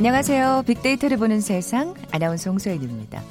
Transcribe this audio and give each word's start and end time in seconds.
안녕하세요. 0.00 0.62
빅데이터를 0.66 1.18
보는 1.18 1.42
세상 1.42 1.94
아나운서 2.10 2.48
홍소연입니다. 2.48 3.22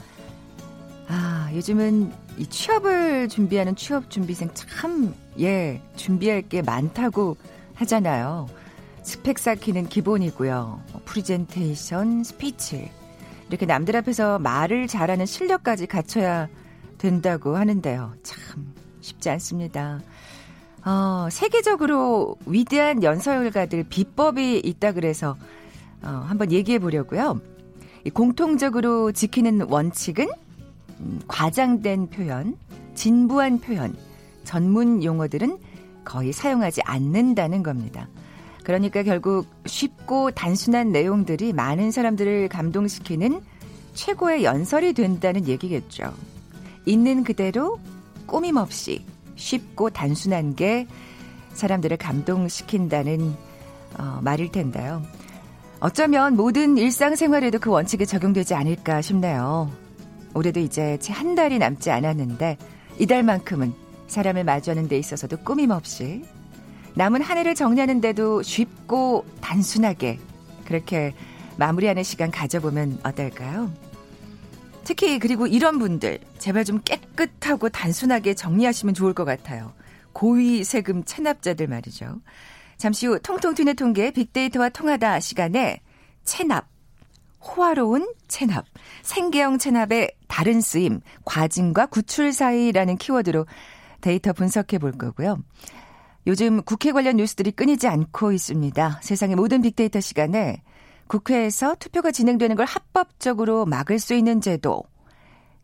아, 1.08 1.50
요즘은 1.52 2.14
이 2.38 2.46
취업을 2.46 3.28
준비하는 3.28 3.76
취업 3.76 4.12
준비생 4.12 4.52
참, 4.54 5.16
예, 5.40 5.82
준비할 5.96 6.44
게 6.44 6.62
많다고 6.62 7.38
하잖아요. 7.74 8.48
스펙 9.02 9.40
쌓기는 9.40 9.90
기본이고요. 9.90 10.84
뭐 10.92 11.02
프리젠테이션, 11.06 12.24
스피치. 12.24 12.92
이렇게 13.48 13.66
남들 13.66 13.96
앞에서 13.96 14.38
말을 14.38 14.86
잘하는 14.86 15.26
실력까지 15.26 15.88
갖춰야 15.88 16.50
된다고 17.00 17.58
하는데요. 17.58 18.14
참 18.22 18.76
쉽지 19.02 19.32
않습니다. 19.32 20.02
어, 20.86 21.30
세계적으로 21.32 22.36
위대한 22.46 23.02
연설가들 23.02 23.86
비법이 23.90 24.62
있다 24.64 24.92
그래서 24.92 25.36
어, 26.02 26.26
한번 26.28 26.52
얘기해 26.52 26.80
보려고요. 26.80 27.40
공통적으로 28.14 29.12
지키는 29.12 29.70
원칙은 29.70 30.30
음, 31.02 31.22
과장된 31.28 32.10
표현, 32.10 32.58
진부한 32.96 33.60
표현, 33.60 33.96
전문 34.44 35.04
용어들은 35.04 35.58
거의 36.04 36.34
사용하지 36.34 36.82
않는다는 36.84 37.64
겁니다. 37.64 38.08
그러니까 38.64 39.04
결국 39.04 39.48
쉽고 39.66 40.32
단순한 40.32 40.92
내용들이 40.92 41.54
많은 41.54 41.92
사람들을 41.92 42.50
감동시키는 42.50 43.42
최고의 43.94 44.44
연설이 44.44 44.94
된다는 44.94 45.48
얘기겠죠. 45.48 46.14
있는 46.86 47.24
그대로 47.24 47.80
꾸밈 48.26 48.58
없이 48.58 49.04
쉽고 49.36 49.90
단순한 49.90 50.56
게 50.56 50.88
사람들을 51.54 51.98
감동시킨다는 51.98 53.34
어, 53.98 54.20
말일 54.22 54.52
텐데요. 54.52 55.02
어쩌면 55.80 56.36
모든 56.36 56.78
일상생활에도 56.78 57.60
그 57.60 57.70
원칙이 57.70 58.06
적용되지 58.06 58.54
않을까 58.54 59.02
싶네요. 59.02 59.72
올해도 60.34 60.60
이제 60.60 60.98
채 61.00 61.14
한 61.14 61.36
달이 61.36 61.58
남지 61.58 61.90
않았는데 61.90 62.58
이달만큼은 63.00 63.74
사람을 64.08 64.44
마주하는 64.44 64.88
데 64.88 64.98
있어서도 64.98 65.38
꾸밈없이 65.38 66.24
남은 66.96 67.22
한 67.22 67.38
해를 67.38 67.56
정리하는데도 67.56 68.42
쉽고 68.42 69.26
단순하게 69.42 70.20
그렇게 70.66 71.14
마무리하는 71.58 72.04
시간 72.04 72.30
가져보면 72.32 73.00
어떨까요? 73.04 73.72
특히 74.84 75.20
그리고 75.20 75.48
이런 75.48 75.80
분들 75.80 76.20
제발 76.40 76.66
좀 76.66 76.82
깨끗하고 76.84 77.70
단순하게 77.70 78.34
정리하시면 78.34 78.96
좋을 78.96 79.14
것 79.14 79.24
같아요. 79.24 79.72
고위 80.14 80.64
세금 80.64 81.04
체납자들 81.04 81.68
말이죠. 81.68 82.20
잠시 82.80 83.08
후 83.08 83.20
통통 83.20 83.54
튀는 83.56 83.76
통계 83.76 84.10
빅데이터와 84.10 84.70
통하다 84.70 85.20
시간에 85.20 85.82
체납, 86.24 86.66
호화로운 87.42 88.14
체납, 88.30 88.66
생계형 89.04 89.58
체납의 89.58 90.16
다른 90.30 90.62
쓰임, 90.62 91.02
과징과 91.26 91.88
구출 91.88 92.32
사이라는 92.32 92.96
키워드로 92.96 93.46
데이터 94.00 94.32
분석해 94.32 94.78
볼 94.78 94.94
거고요. 94.94 95.40
요즘 96.26 96.64
국회 96.64 96.94
관련 96.94 97.18
뉴스들이 97.18 97.52
끊이지 97.52 97.88
않고 97.88 98.32
있습니다. 98.32 99.00
세상의 99.04 99.36
모든 99.36 99.62
빅데이터 99.62 100.00
시간에 100.00 100.64
국회에서 101.08 101.76
투표가 101.76 102.12
진행되는 102.12 102.56
걸 102.56 102.66
합법적으로 102.66 103.66
막을 103.66 104.00
수 104.00 104.14
있는 104.14 104.40
제도. 104.40 104.84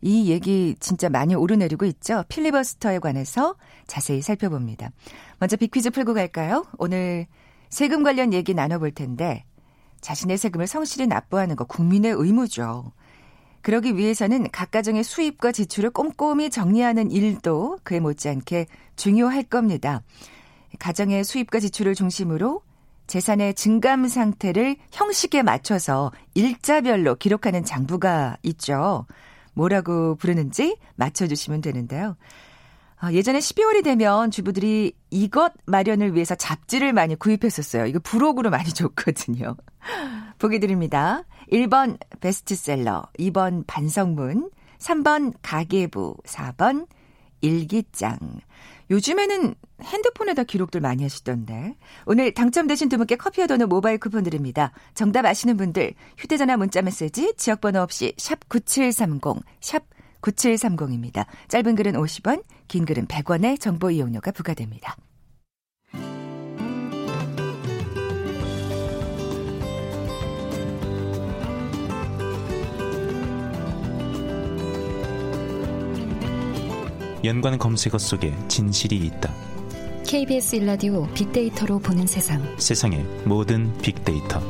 이 0.02 0.30
얘기 0.30 0.76
진짜 0.78 1.08
많이 1.08 1.34
오르내리고 1.34 1.84
있죠. 1.86 2.24
필리버스터에 2.28 2.98
관해서 2.98 3.56
자세히 3.86 4.22
살펴봅니다. 4.22 4.90
먼저 5.38 5.56
빅퀴즈 5.56 5.90
풀고 5.90 6.14
갈까요? 6.14 6.64
오늘 6.78 7.26
세금 7.70 8.02
관련 8.02 8.32
얘기 8.32 8.54
나눠볼 8.54 8.92
텐데 8.92 9.44
자신의 10.00 10.38
세금을 10.38 10.66
성실히 10.66 11.06
납부하는 11.06 11.56
거 11.56 11.64
국민의 11.64 12.12
의무죠. 12.12 12.92
그러기 13.62 13.96
위해서는 13.96 14.48
각 14.52 14.70
가정의 14.70 15.02
수입과 15.02 15.50
지출을 15.50 15.90
꼼꼼히 15.90 16.50
정리하는 16.50 17.10
일도 17.10 17.80
그에 17.82 17.98
못지않게 17.98 18.66
중요할 18.94 19.42
겁니다. 19.42 20.02
가정의 20.78 21.24
수입과 21.24 21.58
지출을 21.58 21.96
중심으로 21.96 22.62
재산의 23.08 23.54
증감 23.54 24.06
상태를 24.06 24.76
형식에 24.92 25.42
맞춰서 25.42 26.12
일자별로 26.34 27.16
기록하는 27.16 27.64
장부가 27.64 28.36
있죠. 28.42 29.06
뭐라고 29.56 30.14
부르는지 30.16 30.76
맞춰주시면 30.94 31.62
되는데요. 31.62 32.16
아, 32.98 33.12
예전에 33.12 33.40
12월이 33.40 33.82
되면 33.82 34.30
주부들이 34.30 34.92
이것 35.10 35.52
마련을 35.66 36.14
위해서 36.14 36.34
잡지를 36.34 36.92
많이 36.92 37.14
구입했었어요. 37.14 37.86
이거 37.86 37.98
부록으로 37.98 38.50
많이 38.50 38.70
줬거든요. 38.72 39.56
보기 40.38 40.60
드립니다. 40.60 41.24
1번 41.52 41.98
베스트셀러, 42.20 43.08
2번 43.18 43.64
반성문, 43.66 44.50
3번 44.78 45.34
가계부, 45.42 46.16
4번 46.24 46.86
일기장. 47.40 48.18
요즘에는 48.90 49.54
핸드폰에다 49.82 50.44
기록들 50.44 50.80
많이 50.80 51.02
하시던데. 51.02 51.76
오늘 52.06 52.32
당첨되신 52.32 52.88
두 52.88 52.98
분께 52.98 53.16
커피와 53.16 53.46
도넛 53.46 53.68
모바일 53.68 53.98
쿠폰 53.98 54.22
드립니다. 54.22 54.72
정답 54.94 55.24
아시는 55.26 55.56
분들 55.56 55.94
휴대전화 56.18 56.56
문자 56.56 56.82
메시지 56.82 57.34
지역번호 57.36 57.80
없이 57.80 58.14
샵 58.16 58.48
9730, 58.48 59.42
샵 59.60 59.84
9730입니다. 60.22 61.26
짧은 61.48 61.74
글은 61.74 61.92
50원, 61.94 62.44
긴 62.68 62.84
글은 62.84 63.06
100원의 63.06 63.60
정보 63.60 63.90
이용료가 63.90 64.30
부과됩니다. 64.32 64.96
연관 77.26 77.58
검색어 77.58 77.98
속에 77.98 78.32
진실이 78.46 78.96
있다. 78.98 79.32
KBS 80.06 80.56
일라디오 80.56 81.08
빅데이터로 81.12 81.80
보는 81.80 82.06
세상. 82.06 82.40
세상의 82.56 83.02
모든 83.24 83.76
빅데이터. 83.78 84.40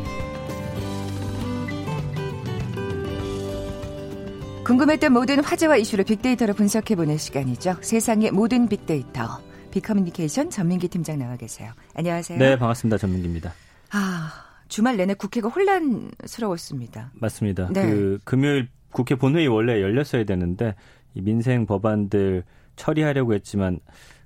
궁금했던 4.65 5.13
모든 5.13 5.43
화제와 5.43 5.79
이슈를 5.79 6.05
빅데이터로 6.05 6.53
분석해 6.53 6.97
보는 6.97 7.17
시간이죠. 7.17 7.77
세상의 7.81 8.33
모든 8.33 8.69
빅데이터. 8.69 9.41
빅커뮤니케이션 9.71 10.51
전민기 10.51 10.89
팀장 10.89 11.19
나와 11.19 11.37
계세요. 11.37 11.73
안녕하세요. 11.95 12.39
네, 12.39 12.59
반갑습니다. 12.59 12.99
전민기입니다. 12.99 13.55
아, 13.93 14.33
주말 14.69 14.99
내내 14.99 15.15
국회가 15.15 15.49
혼란스러웠습니다. 15.49 17.13
맞습니다. 17.15 17.69
네. 17.73 17.87
그 17.87 18.19
금요일 18.25 18.69
국회 18.91 19.15
본회의 19.15 19.49
원래 19.49 19.81
열렸어야 19.81 20.25
되는데 20.25 20.75
이 21.15 21.23
민생 21.23 21.65
법안들 21.65 22.45
처리하려고 22.77 23.35
했지만 23.35 23.81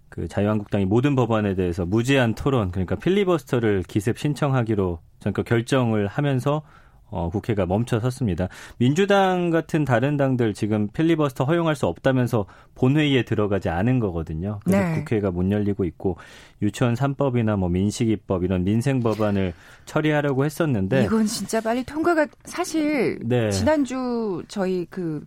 그 0.09 0.29
자유한국당이 0.29 0.85
모든 0.85 1.15
법안에 1.15 1.55
대해서 1.55 1.87
무제한 1.87 2.35
토론 2.35 2.71
그러니까 2.71 2.97
필리버스터를 2.97 3.85
기습 3.85 4.19
신청하기로 4.19 4.99
그러니까 5.21 5.43
결정을 5.43 6.07
하면서 6.09 6.63
어, 7.11 7.29
국회가 7.29 7.67
멈춰섰습니다. 7.67 8.49
민주당 8.79 9.51
같은 9.51 9.85
다른 9.85 10.17
당들 10.17 10.55
지금 10.55 10.89
필리버스터 10.89 11.45
허용할 11.45 11.75
수 11.75 11.87
없다면서 11.87 12.47
본회의에 12.77 13.25
들어가지 13.25 13.69
않은 13.69 13.99
거거든요. 13.99 14.61
그래서 14.65 14.85
네. 14.85 14.95
국회가 14.95 15.31
못 15.31 15.51
열리고 15.51 15.85
있고 15.85 16.17
유치원 16.63 16.95
3법이나 16.95 17.57
뭐 17.57 17.69
민식이법 17.69 18.45
이런 18.45 18.65
민생 18.65 19.01
법안을 19.01 19.55
처리하려고 19.87 20.45
했었는데 20.45 21.05
이건 21.05 21.27
진짜 21.27 21.61
빨리 21.61 21.83
통과가 21.83 22.27
사실 22.45 23.19
네. 23.23 23.51
지난주 23.51 24.43
저희 24.47 24.87
그 24.89 25.25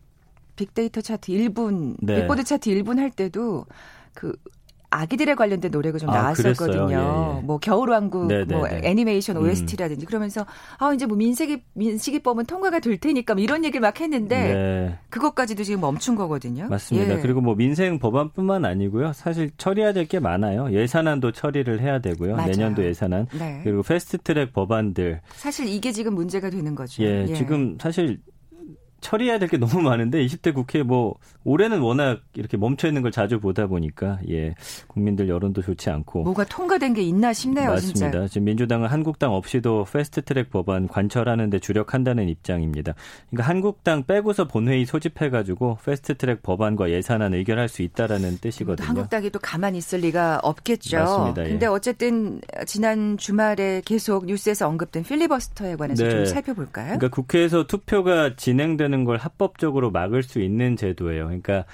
빅데이터 0.55 1.01
차트 1.01 1.31
1분, 1.31 1.95
네. 2.01 2.21
빅보드 2.21 2.43
차트 2.43 2.69
1분 2.69 2.97
할 2.99 3.11
때도 3.11 3.65
그 4.13 4.33
아기들에 4.95 5.33
관련된 5.33 5.71
노래가 5.71 5.97
좀 5.97 6.11
아, 6.11 6.13
나왔었거든요. 6.13 6.91
예, 6.91 7.39
예. 7.39 7.41
뭐 7.41 7.57
겨울왕국, 7.57 8.27
네, 8.27 8.45
네, 8.45 8.55
뭐 8.55 8.67
네. 8.67 8.81
애니메이션 8.83 9.37
OST라든지 9.37 10.05
음. 10.05 10.07
그러면서 10.07 10.45
아 10.77 10.93
이제 10.93 11.07
뭐 11.07 11.17
민식이 11.17 11.63
민식이법은 11.73 12.45
통과가 12.45 12.79
될 12.79 12.99
테니까 12.99 13.33
뭐 13.33 13.41
이런 13.43 13.65
얘기를 13.65 13.81
막 13.81 13.99
했는데 13.99 14.53
네. 14.53 14.99
그것까지도 15.09 15.63
지금 15.63 15.81
멈춘 15.81 16.13
거거든요. 16.15 16.67
맞습니다. 16.67 17.15
예. 17.17 17.21
그리고 17.21 17.41
뭐 17.41 17.55
민생 17.55 17.97
법안뿐만 17.97 18.65
아니고요. 18.65 19.13
사실 19.13 19.49
처리해야 19.57 19.93
될 19.93 20.03
게 20.05 20.19
많아요. 20.19 20.71
예산안도 20.71 21.31
처리를 21.31 21.79
해야 21.81 21.97
되고요. 21.99 22.35
맞아요. 22.35 22.51
내년도 22.51 22.85
예산안 22.85 23.25
네. 23.39 23.61
그리고 23.63 23.81
패스트트랙 23.81 24.53
법안들 24.53 25.21
사실 25.31 25.67
이게 25.69 25.91
지금 25.91 26.13
문제가 26.13 26.51
되는 26.51 26.75
거죠. 26.75 27.01
예, 27.01 27.25
예. 27.29 27.33
지금 27.33 27.77
사실 27.81 28.19
처리해야 29.03 29.37
될 29.39 29.53
게 29.53 29.57
너무 29.57 29.81
많은데 29.81 30.25
20대 30.25 30.53
국회 30.53 30.81
뭐 30.83 31.15
올해는 31.43 31.79
워낙 31.81 32.21
이렇게 32.33 32.57
멈춰 32.57 32.87
있는 32.87 33.01
걸 33.03 33.11
자주 33.11 33.39
보다 33.39 33.67
보니까 33.67 34.17
예 34.29 34.55
국민들 34.87 35.29
여론도 35.29 35.61
좋지 35.61 35.89
않고 35.91 36.23
뭐가 36.23 36.45
통과된 36.45 36.93
게 36.93 37.01
있나 37.03 37.33
싶네요. 37.33 37.69
맞습니다. 37.69 38.11
진짜. 38.11 38.27
지금 38.27 38.45
민주당은 38.45 38.87
한국당 38.87 39.33
없이도 39.33 39.85
패스트트랙 39.91 40.49
법안 40.49 40.87
관철하는데 40.87 41.59
주력한다는 41.59 42.29
입장입니다. 42.29 42.95
그러니까 43.29 43.49
한국당 43.49 44.05
빼고서 44.05 44.47
본회의 44.47 44.85
소집해가지고 44.85 45.77
패스트트랙 45.85 46.41
법안과 46.41 46.89
예산안 46.89 47.33
의결할 47.33 47.67
수 47.69 47.81
있다라는 47.83 48.37
뜻이거든요. 48.39 48.87
한국당이 48.87 49.29
또 49.29 49.39
가만히 49.39 49.77
있을 49.79 49.99
리가 49.99 50.39
없겠죠. 50.41 50.97
맞습니다. 50.97 51.45
예. 51.45 51.49
근데 51.49 51.65
어쨌든 51.67 52.41
지난 52.65 53.17
주말에 53.17 53.81
계속 53.85 54.25
뉴스에서 54.25 54.67
언급된 54.67 55.03
필리버스터에 55.03 55.75
관해서 55.75 56.03
네. 56.03 56.09
좀 56.09 56.25
살펴볼까요? 56.25 56.97
그러니까 56.97 57.09
국회에서 57.09 57.67
투표가 57.67 58.35
진행되는 58.37 58.92
걸 59.03 59.17
합법적으로 59.17 59.91
막을 59.91 60.23
수 60.23 60.39
있는 60.39 60.75
제도예요. 60.75 61.25
그러니까 61.25 61.65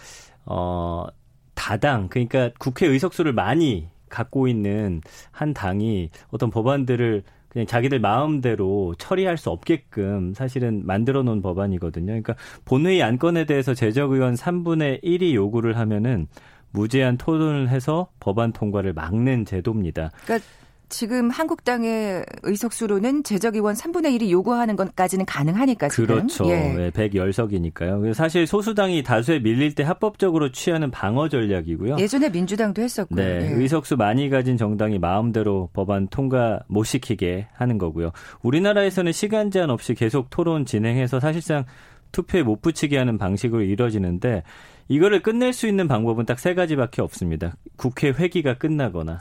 어 0.45 1.05
다당 1.53 2.07
그러니까 2.07 2.51
국회 2.57 2.87
의석수를 2.87 3.33
많이 3.33 3.89
갖고 4.09 4.47
있는 4.47 5.01
한 5.31 5.53
당이 5.53 6.09
어떤 6.29 6.49
법안들을 6.49 7.23
그냥 7.49 7.65
자기들 7.65 7.99
마음대로 7.99 8.95
처리할 8.97 9.37
수 9.37 9.49
없게끔 9.49 10.33
사실은 10.33 10.85
만들어 10.85 11.23
놓은 11.23 11.41
법안이거든요. 11.41 12.07
그러니까 12.07 12.35
본회의 12.63 13.03
안건에 13.03 13.45
대해서 13.45 13.73
제적 13.73 14.11
의원 14.11 14.35
3분의 14.35 15.03
1이 15.03 15.33
요구를 15.33 15.77
하면은 15.77 16.27
무제한 16.71 17.17
토론을 17.17 17.69
해서 17.69 18.09
법안 18.19 18.53
통과를 18.53 18.93
막는 18.93 19.45
제도입니다. 19.45 20.11
그러니까 20.23 20.47
지금 20.89 21.29
한국당의 21.29 22.25
의석수로는 22.43 23.23
제적의원 23.23 23.75
3분의 23.75 24.19
1이 24.19 24.31
요구하는 24.31 24.75
것까지는 24.75 25.25
가능하니까 25.25 25.89
지금. 25.89 26.05
그렇죠. 26.07 26.45
예. 26.49 26.73
네, 26.73 26.91
110석이니까요. 26.91 28.13
사실 28.13 28.47
소수당이 28.47 29.03
다수에 29.03 29.39
밀릴 29.39 29.75
때 29.75 29.83
합법적으로 29.83 30.51
취하는 30.51 30.91
방어 30.91 31.29
전략이고요. 31.29 31.97
예전에 31.99 32.29
민주당도 32.29 32.81
했었고요. 32.81 33.23
네, 33.23 33.51
예. 33.51 33.53
의석수 33.53 33.97
많이 33.97 34.29
가진 34.29 34.57
정당이 34.57 34.99
마음대로 34.99 35.69
법안 35.73 36.07
통과 36.07 36.59
못 36.67 36.83
시키게 36.83 37.47
하는 37.53 37.77
거고요. 37.77 38.11
우리나라에서는 38.41 39.11
시간 39.11 39.51
제한 39.51 39.69
없이 39.69 39.93
계속 39.93 40.29
토론 40.29 40.65
진행해서 40.65 41.19
사실상 41.19 41.65
투표에 42.11 42.41
못 42.41 42.61
붙이게 42.61 42.97
하는 42.97 43.17
방식으로 43.17 43.61
이뤄지는데 43.61 44.43
이거를 44.87 45.21
끝낼 45.21 45.53
수 45.53 45.67
있는 45.67 45.87
방법은 45.87 46.25
딱 46.25 46.39
세 46.39 46.55
가지밖에 46.55 47.01
없습니다. 47.03 47.55
국회 47.75 48.09
회기가 48.09 48.57
끝나거나 48.57 49.13
네, 49.13 49.19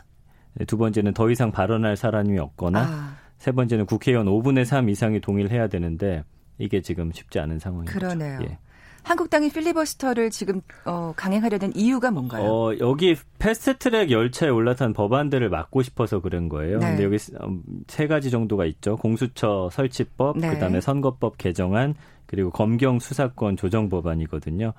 두 0.66 0.76
번째는 0.76 1.14
더 1.14 1.30
이상 1.30 1.52
발언할 1.52 1.96
사람이 1.96 2.38
없거나 2.38 2.80
아, 2.80 3.16
세 3.38 3.52
번째는 3.52 3.86
국회의원 3.86 4.26
5분의 4.26 4.64
3 4.64 4.88
이상이 4.88 5.20
동의를 5.20 5.50
해야 5.50 5.68
되는데 5.68 6.24
이게 6.58 6.80
지금 6.82 7.12
쉽지 7.12 7.38
않은 7.38 7.58
상황입니다. 7.58 7.92
그러네요. 7.98 8.40
예. 8.42 8.58
한국당이 9.04 9.50
필리버스터를 9.50 10.28
지금 10.30 10.60
어, 10.84 11.14
강행하려는 11.16 11.74
이유가 11.74 12.10
뭔가요? 12.10 12.44
어, 12.44 12.78
여기 12.80 13.16
패스트트랙 13.38 14.10
열차에 14.10 14.50
올라탄 14.50 14.92
법안들을 14.92 15.48
막고 15.48 15.82
싶어서 15.82 16.20
그런 16.20 16.48
거예요. 16.48 16.78
네. 16.78 16.88
근데 16.88 17.04
여기 17.04 17.16
음, 17.42 17.62
세 17.86 18.06
가지 18.06 18.30
정도가 18.30 18.66
있죠. 18.66 18.96
공수처 18.96 19.70
설치법, 19.72 20.38
네. 20.38 20.50
그다음에 20.50 20.80
선거법 20.80 21.38
개정안, 21.38 21.94
그리고 22.26 22.50
검경 22.50 22.98
수사권 22.98 23.56
조정 23.56 23.88
법안이거든요. 23.88 24.74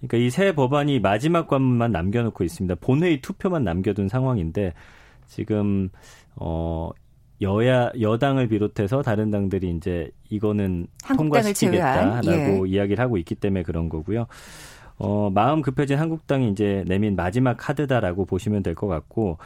그러니까 0.00 0.16
이 0.18 0.30
세 0.30 0.52
법안이 0.54 1.00
마지막 1.00 1.46
관문만 1.46 1.92
남겨놓고 1.92 2.44
있습니다. 2.44 2.74
본회의 2.80 3.20
투표만 3.22 3.64
남겨둔 3.64 4.08
상황인데 4.08 4.74
지금 5.30 5.88
어 6.36 6.90
여야 7.40 7.90
여당을 7.98 8.48
비롯해서 8.48 9.00
다른 9.02 9.30
당들이 9.30 9.70
이제 9.70 10.10
이거는 10.28 10.86
통과시키겠다라고 11.16 12.68
예. 12.68 12.72
이야기를 12.72 13.02
하고 13.02 13.16
있기 13.16 13.34
때문에 13.36 13.62
그런 13.62 13.88
거고요. 13.88 14.26
어, 14.98 15.30
마음 15.30 15.62
급해진 15.62 15.98
한국당이 15.98 16.50
이제 16.50 16.84
내민 16.86 17.16
마지막 17.16 17.56
카드다라고 17.56 18.26
보시면 18.26 18.62
될 18.62 18.74
것 18.74 18.86
같고, 18.86 19.38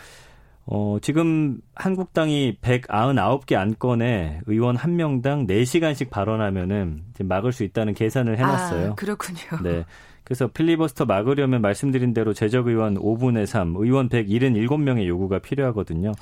어, 0.67 0.97
지금 1.01 1.61
한국당이 1.77 2.57
199개 2.61 3.55
안건에 3.55 4.41
의원 4.47 4.77
1명당 4.77 5.47
4시간씩 5.47 6.11
발언하면은 6.11 7.05
지금 7.13 7.29
막을 7.29 7.53
수 7.53 7.63
있다는 7.63 7.95
계산을 7.95 8.39
해놨어요. 8.39 8.91
아, 8.93 8.95
그렇군요. 8.97 9.63
네. 9.63 9.85
그래서 10.25 10.49
필리버스터 10.49 11.05
막으려면 11.05 11.61
말씀드린 11.61 12.15
대로 12.15 12.32
제적 12.32 12.67
의원 12.67 12.97
5분의 12.97 13.47
3, 13.47 13.75
의원 13.76 14.09
177명의 14.09 15.06
요구가 15.06 15.38
필요하거든요. 15.38 16.12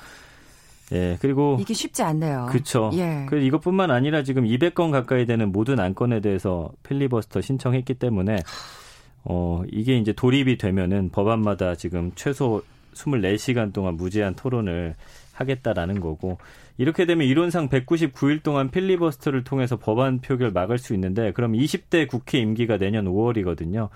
예, 0.91 1.17
그리고 1.21 1.57
이게 1.59 1.73
쉽지 1.73 2.03
않네요. 2.03 2.47
그렇죠. 2.49 2.91
예. 2.93 3.25
그 3.29 3.37
이것뿐만 3.37 3.89
아니라 3.89 4.23
지금 4.23 4.43
200건 4.43 4.91
가까이 4.91 5.25
되는 5.25 5.51
모든 5.51 5.79
안건에 5.79 6.19
대해서 6.19 6.71
필리버스터 6.83 7.41
신청했기 7.41 7.95
때문에 7.95 8.37
어 9.23 9.63
이게 9.71 9.97
이제 9.97 10.11
돌입이 10.11 10.57
되면은 10.57 11.09
법안마다 11.09 11.75
지금 11.75 12.11
최소 12.15 12.61
24시간 12.93 13.73
동안 13.73 13.95
무제한 13.95 14.35
토론을 14.35 14.95
하겠다라는 15.43 15.99
거고 15.99 16.37
이렇게 16.77 17.05
되면 17.05 17.27
이론상 17.27 17.69
199일 17.69 18.43
동안 18.43 18.71
필리버스터를 18.71 19.43
통해서 19.43 19.77
법안 19.77 20.19
표결 20.19 20.51
막을 20.51 20.77
수 20.77 20.93
있는데 20.93 21.31
그럼 21.33 21.53
20대 21.53 22.07
국회 22.07 22.39
임기가 22.39 22.77
내년 22.77 23.05
5월이거든요. 23.05 23.89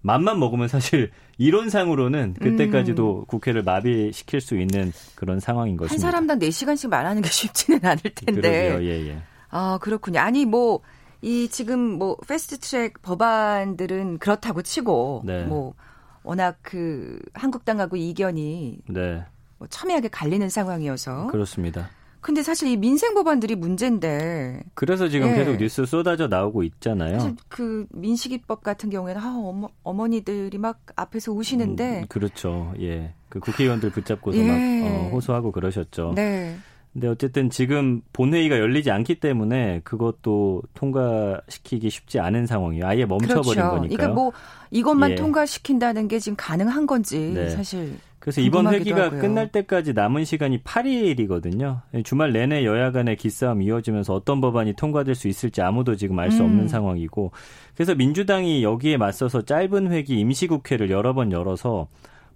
맘만 0.00 0.38
먹으면 0.38 0.68
사실 0.68 1.10
이론상으로는 1.38 2.34
그때까지도 2.34 3.24
국회를 3.26 3.62
마비시킬 3.62 4.40
수 4.40 4.56
있는 4.56 4.92
그런 5.14 5.40
상황인 5.40 5.72
음. 5.72 5.74
한 5.74 5.76
것입니다. 5.78 6.10
사람당 6.10 6.38
4시간씩 6.38 6.88
말하는 6.88 7.22
게 7.22 7.28
쉽지는 7.30 7.84
않을 7.84 8.02
텐데. 8.14 8.68
그러게요. 8.70 8.88
예, 8.88 9.08
예. 9.08 9.22
아, 9.50 9.78
그렇군요. 9.80 10.20
아니, 10.20 10.44
뭐, 10.44 10.80
이 11.20 11.48
지금 11.48 11.80
뭐, 11.80 12.16
패스트 12.28 12.58
트랙 12.58 13.02
법안들은 13.02 14.18
그렇다고 14.18 14.62
치고, 14.62 15.22
네. 15.24 15.44
뭐, 15.44 15.74
워낙 16.22 16.58
그, 16.62 17.18
한국당하고 17.32 17.96
이견이 17.96 18.78
네. 18.88 19.24
뭐 19.58 19.68
첨예하게 19.68 20.08
갈리는 20.08 20.48
상황이어서. 20.48 21.28
그렇습니다. 21.28 21.90
근데 22.20 22.42
사실 22.42 22.68
이 22.68 22.76
민생 22.76 23.14
법안들이 23.14 23.54
문제인데, 23.54 24.62
그래서 24.74 25.08
지금 25.08 25.28
예. 25.28 25.34
계속 25.34 25.56
뉴스 25.56 25.86
쏟아져 25.86 26.26
나오고 26.26 26.64
있잖아요. 26.64 27.36
그 27.48 27.86
민식이법 27.90 28.64
같은 28.64 28.90
경우에는, 28.90 29.20
아, 29.20 29.36
어머, 29.36 29.68
어머니들이 29.84 30.58
막 30.58 30.80
앞에서 30.96 31.32
우시는데, 31.32 32.00
음, 32.00 32.06
그렇죠. 32.08 32.74
예. 32.80 33.14
그 33.28 33.38
국회의원들 33.38 33.90
붙잡고서 33.90 34.36
예. 34.36 34.46
막 34.46 34.88
어, 34.88 35.10
호소하고 35.12 35.52
그러셨죠. 35.52 36.12
네. 36.16 36.56
근데 36.92 37.06
어쨌든 37.06 37.50
지금 37.50 38.00
본회의가 38.12 38.58
열리지 38.58 38.90
않기 38.90 39.20
때문에 39.20 39.82
그것도 39.84 40.62
통과시키기 40.74 41.88
쉽지 41.88 42.18
않은 42.18 42.46
상황이에요. 42.46 42.86
아예 42.86 43.04
멈춰버린 43.04 43.44
그렇죠. 43.44 43.70
거니까요. 43.70 43.96
그러니까 43.96 44.08
뭐, 44.08 44.32
이것만 44.72 45.12
예. 45.12 45.14
통과시킨다는 45.14 46.08
게 46.08 46.18
지금 46.18 46.34
가능한 46.36 46.86
건지, 46.86 47.30
네. 47.32 47.50
사실. 47.50 47.96
그래서 48.28 48.42
이번 48.42 48.66
회기가 48.66 49.04
하고요. 49.04 49.20
끝날 49.20 49.48
때까지 49.48 49.94
남은 49.94 50.26
시간이 50.26 50.58
8일이거든요. 50.62 51.80
주말 52.04 52.32
내내 52.32 52.62
여야 52.66 52.92
간의 52.92 53.16
기싸움 53.16 53.62
이어지면서 53.62 54.14
어떤 54.14 54.42
법안이 54.42 54.74
통과될 54.74 55.14
수 55.14 55.28
있을지 55.28 55.62
아무도 55.62 55.96
지금 55.96 56.18
알수 56.18 56.42
없는 56.42 56.64
음. 56.64 56.68
상황이고 56.68 57.32
그래서 57.74 57.94
민주당이 57.94 58.62
여기에 58.62 58.98
맞서서 58.98 59.46
짧은 59.46 59.90
회기 59.90 60.20
임시국회를 60.20 60.90
여러 60.90 61.14
번 61.14 61.32
열어서 61.32 61.88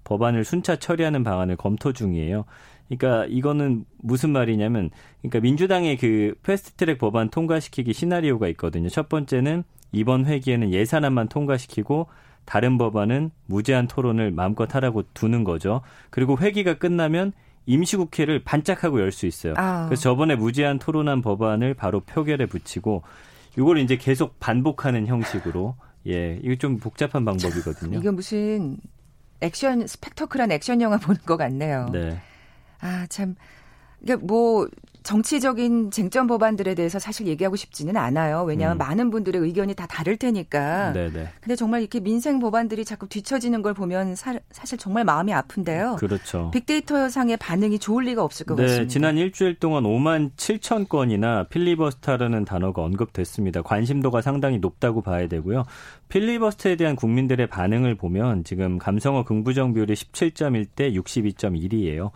법안을 0.05 0.45
순차 0.45 0.77
처리하는 0.77 1.25
방안을 1.25 1.57
검토 1.57 1.93
중이에요. 1.93 2.47
그러니까 2.89 3.27
이거는 3.29 3.85
무슨 3.99 4.31
말이냐면 4.31 4.89
그러니까 5.21 5.41
민주당의 5.41 5.99
그 5.99 6.35
패스트트랙 6.43 6.97
법안 6.97 7.29
통과시키기 7.29 7.93
시나리오가 7.93 8.49
있거든요. 8.49 8.89
첫 8.89 9.11
번째는 9.11 9.65
이번 9.93 10.25
회기에는 10.25 10.73
예산안만 10.73 11.29
통과시키고 11.29 12.07
다른 12.45 12.79
법안은 12.79 13.31
무제한 13.47 13.87
토론을 13.89 14.31
마음껏 14.31 14.73
하라고 14.75 15.05
두는 15.15 15.45
거죠. 15.45 15.81
그리고 16.11 16.39
회기가 16.39 16.75
끝나면 16.75 17.33
임시국회를 17.67 18.43
반짝하고 18.45 19.01
열 19.01 19.13
수 19.13 19.27
있어요. 19.27 19.55
아. 19.57 19.87
그래서 19.87 20.03
저번에 20.03 20.35
무제한 20.35 20.79
토론한 20.79 21.23
법안을 21.23 21.75
바로 21.75 22.01
표결에 22.01 22.47
붙이고 22.47 23.03
이걸 23.57 23.79
이제 23.79 23.97
계속 23.97 24.41
반복하는 24.41 25.07
형식으로 25.07 25.77
예, 26.09 26.41
이거 26.43 26.57
좀 26.57 26.79
복잡한 26.79 27.25
방법이거든요. 27.25 27.99
이게 27.99 28.11
무슨 28.11 28.77
액션 29.41 29.87
스펙터클한 29.87 30.51
액션 30.51 30.81
영화 30.81 30.97
보는 30.99 31.21
것 31.25 31.37
같네요. 31.37 31.89
네. 31.93 32.19
아 32.81 33.07
참. 33.09 33.37
이게 34.03 34.17
뭐 34.17 34.67
정치적인 35.03 35.91
쟁점 35.91 36.27
법안들에 36.27 36.75
대해서 36.75 36.99
사실 36.99 37.27
얘기하고 37.27 37.57
싶지는 37.57 37.97
않아요. 37.97 38.45
왜냐하면 38.45 38.77
음. 38.77 38.79
많은 38.79 39.11
분들의 39.11 39.41
의견이 39.41 39.75
다 39.75 39.87
다를 39.87 40.17
테니까. 40.17 40.93
네, 40.93 41.11
네. 41.11 41.29
근데 41.41 41.57
정말 41.57 41.81
이렇게 41.81 42.01
민생 42.01 42.39
법안들이 42.39 42.85
자꾸 42.85 43.09
뒤처지는 43.09 43.63
걸 43.63 43.75
보면 43.75 44.15
사, 44.15 44.39
실 44.65 44.79
정말 44.79 45.05
마음이 45.05 45.33
아픈데요. 45.33 45.97
그렇죠. 45.99 46.51
빅데이터 46.53 47.09
상의 47.09 47.37
반응이 47.37 47.79
좋을 47.79 48.05
리가 48.05 48.23
없을 48.23 48.47
것 48.47 48.55
네, 48.55 48.63
같습니다. 48.63 48.89
지난 48.89 49.19
일주일 49.19 49.57
동안 49.57 49.85
5만 49.85 50.31
7천 50.37 50.89
건이나 50.89 51.45
필리버스터라는 51.49 52.45
단어가 52.45 52.83
언급됐습니다. 52.83 53.63
관심도가 53.63 54.23
상당히 54.23 54.59
높다고 54.59 55.03
봐야 55.03 55.27
되고요. 55.27 55.65
필리버스터에 56.09 56.77
대한 56.77 56.95
국민들의 56.95 57.47
반응을 57.49 57.97
보면 57.97 58.45
지금 58.45 58.79
감성어 58.79 59.25
긍부정 59.25 59.75
비율이 59.75 59.95
17.1 59.95 60.67
대 60.77 60.93
62.1이에요. 60.93 62.11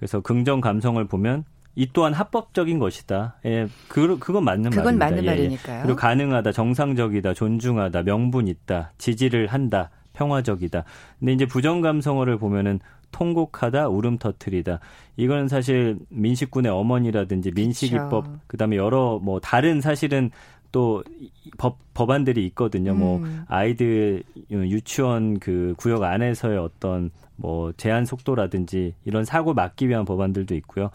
그래서 0.00 0.20
긍정 0.20 0.62
감성을 0.62 1.02
보면 1.04 1.44
이 1.76 1.86
또한 1.92 2.14
합법적인 2.14 2.78
것이다. 2.78 3.36
예, 3.44 3.68
그 3.86 4.18
그건 4.18 4.44
맞는 4.44 4.70
그건 4.70 4.96
말입니다. 4.96 5.04
맞는 5.04 5.18
예, 5.18 5.26
예. 5.26 5.30
말이니까요. 5.30 5.82
그리고 5.82 5.96
가능하다, 5.96 6.52
정상적이다, 6.52 7.34
존중하다, 7.34 8.02
명분 8.04 8.48
있다, 8.48 8.92
지지를 8.96 9.46
한다, 9.46 9.90
평화적이다. 10.14 10.84
근데 11.18 11.32
이제 11.34 11.46
부정 11.46 11.82
감성어를 11.82 12.38
보면은 12.38 12.80
통곡하다, 13.12 13.88
울음 13.88 14.16
터트리다. 14.16 14.80
이거는 15.16 15.48
사실 15.48 15.98
민식군의 16.08 16.72
어머니라든지 16.72 17.52
민식이법. 17.54 18.46
그다음에 18.46 18.76
여러 18.76 19.20
뭐 19.22 19.38
다른 19.38 19.82
사실은 19.82 20.30
또 20.72 21.02
법, 21.58 21.78
법안들이 21.94 22.44
있거든요. 22.48 22.94
뭐 22.94 23.18
음. 23.18 23.44
아이들 23.48 24.22
유치원 24.50 25.38
그 25.38 25.74
구역 25.76 26.02
안에서의 26.02 26.58
어떤 26.58 27.10
뭐 27.36 27.72
제한 27.72 28.04
속도라든지 28.04 28.94
이런 29.04 29.24
사고 29.24 29.54
막기 29.54 29.88
위한 29.88 30.04
법안들도 30.04 30.54
있고요. 30.56 30.90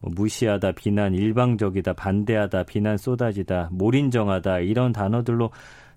뭐 0.00 0.12
무시하다, 0.14 0.72
비난, 0.72 1.14
일방적이다, 1.14 1.92
반대하다, 1.94 2.62
비난 2.64 2.96
쏟아지다, 2.96 3.68
몰인정하다 3.72 4.60
이런 4.60 4.92
단어들로 4.92 5.50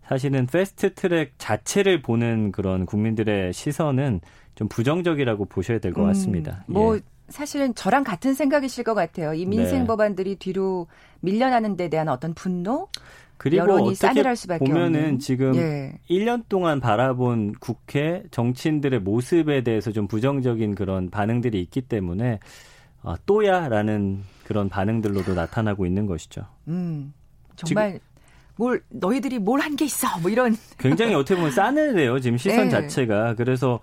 사실은 0.08 0.48
패스트 0.48 0.94
트랙 0.96 1.34
자체를 1.38 2.02
보는 2.02 2.52
그런 2.52 2.86
국민들의 2.86 3.54
시선은 3.54 4.22
좀 4.56 4.68
부정적이라고 4.68 5.46
보셔야 5.46 5.80
될 5.80 5.94
것 5.94 6.04
같습니다. 6.04 6.66
음, 6.70 6.74
뭐 6.74 6.96
예. 6.98 7.02
사실은 7.30 7.74
저랑 7.76 8.04
같은 8.04 8.34
생각이실 8.34 8.84
것 8.84 8.94
같아요. 8.94 9.34
이 9.34 9.46
민생 9.46 9.82
네. 9.82 9.88
법안들이 9.88 10.36
뒤로 10.36 10.88
밀려나는 11.22 11.78
데 11.78 11.88
대한 11.88 12.10
어떤 12.10 12.34
분노, 12.34 12.90
그리고 13.42 13.64
여론이 13.64 13.82
어떻게 13.90 13.96
싸늘할 13.96 14.36
수밖에 14.36 14.64
보면은 14.64 15.00
없는. 15.00 15.20
지금 15.20 15.56
예. 15.56 15.94
1년 16.12 16.44
동안 16.48 16.80
바라본 16.80 17.56
국회 17.60 18.22
정치인들의 18.30 19.00
모습에 19.00 19.62
대해서 19.64 19.92
좀 19.92 20.08
부정적인 20.08 20.76
그런 20.76 21.10
반응들이 21.10 21.60
있기 21.60 21.82
때문에 21.82 22.38
아, 23.02 23.18
또야라는 23.26 24.22
그런 24.44 24.70
반응들로도 24.70 25.34
나타나고 25.34 25.88
있는 25.88 26.06
것이죠. 26.06 26.46
음, 26.68 27.14
정말 27.56 28.00
뭘 28.58 28.84
너희들이 28.90 29.40
뭘 29.40 29.60
한 29.60 29.76
게 29.76 29.86
있어, 29.86 30.20
뭐 30.22 30.30
이런 30.30 30.56
굉장히 30.78 31.16
어떻게 31.16 31.36
보면 31.36 31.50
싸늘해요. 31.50 32.20
지금 32.20 32.38
시선 32.38 32.66
네. 32.66 32.70
자체가. 32.70 33.34
그래서 33.34 33.80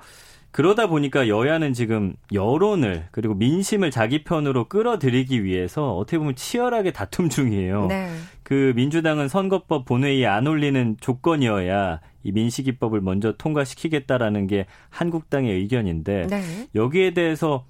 그러다 0.51 0.87
보니까 0.87 1.29
여야는 1.29 1.73
지금 1.73 2.15
여론을 2.33 3.09
그리고 3.11 3.35
민심을 3.35 3.91
자기 3.91 4.25
편으로 4.25 4.65
끌어들이기 4.69 5.45
위해서 5.45 5.97
어떻게 5.97 6.19
보면 6.19 6.37
치열하게 6.37 6.93
다툼 6.93 7.29
중이에요. 7.29 7.87
네. 7.87 8.11
그 8.43 8.73
민주당은 8.75 9.29
선거법 9.29 9.85
본회의에 9.85 10.27
안 10.27 10.47
올리는 10.47 10.97
조건이어야 11.01 12.01
이 12.25 12.33
민식이법을 12.33 13.01
먼저 13.03 13.35
통과시키겠다라는 13.37 14.47
게 14.47 14.67
한국당의 14.91 15.53
의견인데 15.55 16.27
네. 16.29 16.43
여기에 16.75 17.13
대해서 17.13 17.65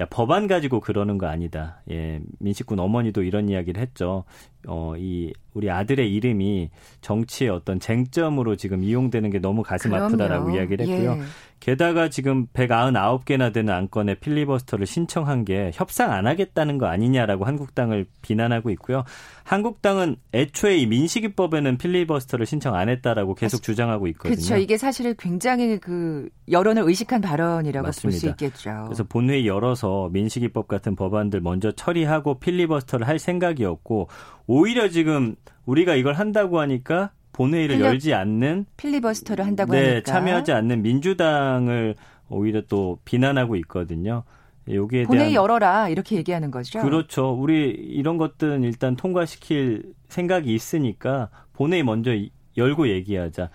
야 0.00 0.06
법안 0.06 0.46
가지고 0.46 0.80
그러는 0.80 1.18
거 1.18 1.26
아니다. 1.26 1.82
예, 1.90 2.18
민식군 2.38 2.80
어머니도 2.80 3.22
이런 3.22 3.50
이야기를 3.50 3.80
했죠. 3.80 4.24
어, 4.66 4.94
이 4.96 5.34
우리 5.52 5.70
아들의 5.70 6.10
이름이 6.14 6.70
정치의 7.02 7.50
어떤 7.50 7.78
쟁점으로 7.78 8.56
지금 8.56 8.82
이용되는 8.82 9.28
게 9.28 9.38
너무 9.38 9.62
가슴 9.62 9.90
그럼요. 9.90 10.06
아프다라고 10.06 10.56
이야기를 10.56 10.86
했고요. 10.88 11.18
예. 11.18 11.22
게다가 11.62 12.08
지금 12.08 12.48
199개나 12.48 13.52
되는 13.52 13.72
안건에 13.72 14.16
필리버스터를 14.16 14.84
신청한 14.84 15.44
게 15.44 15.70
협상 15.72 16.10
안 16.10 16.26
하겠다는 16.26 16.76
거 16.76 16.86
아니냐라고 16.86 17.44
한국당을 17.44 18.04
비난하고 18.20 18.70
있고요. 18.70 19.04
한국당은 19.44 20.16
애초에 20.34 20.76
이 20.76 20.86
민식이법에는 20.86 21.78
필리버스터를 21.78 22.46
신청 22.46 22.74
안 22.74 22.88
했다라고 22.88 23.36
계속 23.36 23.62
주장하고 23.62 24.08
있거든요. 24.08 24.34
그렇죠. 24.34 24.56
이게 24.56 24.76
사실 24.76 25.14
굉장히 25.14 25.78
그 25.78 26.28
여론을 26.50 26.82
의식한 26.82 27.20
발언이라고 27.20 27.90
볼 28.02 28.10
수. 28.10 28.26
있겠죠. 28.26 28.82
그래서 28.86 29.04
본회의 29.04 29.46
열어서 29.46 30.08
민식이법 30.12 30.66
같은 30.66 30.96
법안들 30.96 31.42
먼저 31.42 31.70
처리하고 31.70 32.40
필리버스터를 32.40 33.06
할 33.06 33.20
생각이었고 33.20 34.08
오히려 34.48 34.88
지금 34.88 35.36
우리가 35.66 35.94
이걸 35.94 36.14
한다고 36.14 36.58
하니까 36.58 37.12
본회의를 37.32 37.76
필리- 37.76 37.84
열지 37.84 38.14
않는 38.14 38.66
필리버스터를 38.76 39.46
한다고 39.46 39.72
네, 39.72 39.88
하니까 39.90 40.12
참여하지 40.12 40.52
않는 40.52 40.82
민주당을 40.82 41.94
오히려 42.28 42.62
또 42.68 42.98
비난하고 43.04 43.56
있거든요. 43.56 44.24
여기에 44.70 45.04
본회의 45.04 45.30
대한 45.30 45.34
열어라 45.42 45.88
이렇게 45.88 46.16
얘기하는 46.16 46.50
거죠. 46.50 46.80
그렇죠. 46.82 47.32
우리 47.32 47.70
이런 47.70 48.16
것들은 48.16 48.62
일단 48.62 48.94
통과시킬 48.96 49.92
생각이 50.08 50.54
있으니까 50.54 51.30
본회의 51.52 51.82
먼저 51.82 52.14
이- 52.14 52.30
열고 52.56 52.88
얘기하자. 52.88 53.50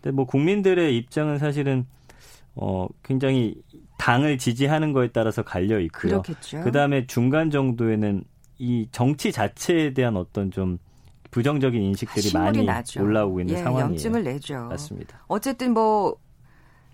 근데 0.00 0.14
뭐 0.14 0.24
국민들의 0.24 0.96
입장은 0.96 1.38
사실은 1.38 1.84
어 2.54 2.86
굉장히 3.02 3.54
당을 3.98 4.38
지지하는 4.38 4.92
거에 4.92 5.08
따라서 5.08 5.42
갈려 5.42 5.78
있고요. 5.80 6.22
그렇겠죠. 6.22 6.62
그다음에 6.62 7.06
중간 7.06 7.50
정도에는 7.50 8.24
이 8.58 8.88
정치 8.92 9.32
자체에 9.32 9.92
대한 9.92 10.16
어떤 10.16 10.50
좀 10.50 10.78
부정적인 11.30 11.82
인식들이 11.82 12.30
많이 12.32 12.64
나죠. 12.64 13.02
올라오고 13.02 13.40
있는 13.40 13.54
예, 13.54 13.58
상황이에요. 13.58 13.90
염증을 13.90 14.24
내죠. 14.24 14.66
맞습니다. 14.68 15.24
어쨌든 15.26 15.72
뭐 15.72 16.16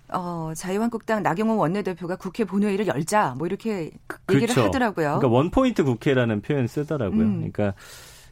어, 0.08 0.52
자유한국당 0.54 1.22
나경원 1.22 1.58
원내대표가 1.58 2.16
국회 2.16 2.44
본회의를 2.44 2.86
열자 2.86 3.34
뭐 3.38 3.46
이렇게 3.46 3.90
얘기를 4.30 4.54
그렇죠. 4.54 4.64
하더라고요. 4.64 5.18
그러니까 5.18 5.28
원포인트 5.28 5.84
국회라는 5.84 6.42
표현 6.42 6.66
쓰더라고요. 6.66 7.22
음. 7.22 7.50
그러니까 7.52 7.74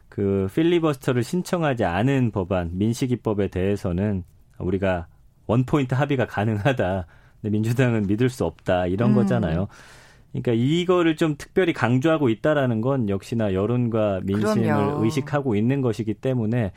그 0.09 0.47
필리버스터를 0.53 1.23
신청하지 1.23 1.85
않은 1.85 2.31
법안 2.31 2.77
민식이법에 2.77 3.47
대해서는 3.47 4.23
우리가 4.59 5.07
원포인트 5.47 5.95
합의가 5.95 6.27
가능하다. 6.27 7.05
근데 7.41 7.51
민주당은 7.51 8.07
믿을 8.07 8.29
수 8.29 8.45
없다. 8.45 8.87
이런 8.87 9.11
음. 9.11 9.15
거잖아요. 9.15 9.67
그러니까 10.31 10.53
이거를 10.53 11.15
좀 11.15 11.35
특별히 11.37 11.73
강조하고 11.73 12.29
있다라는 12.29 12.81
건 12.81 13.09
역시나 13.09 13.53
여론과 13.53 14.21
민심을 14.23 14.63
그럼요. 14.63 15.03
의식하고 15.03 15.55
있는 15.55 15.81
것이기 15.81 16.13
때문에 16.15 16.71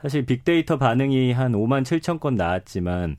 사실 0.00 0.24
빅데이터 0.24 0.78
반응이 0.78 1.32
한 1.32 1.52
5만 1.52 1.82
7천 1.82 2.20
건 2.20 2.34
나왔지만 2.34 3.16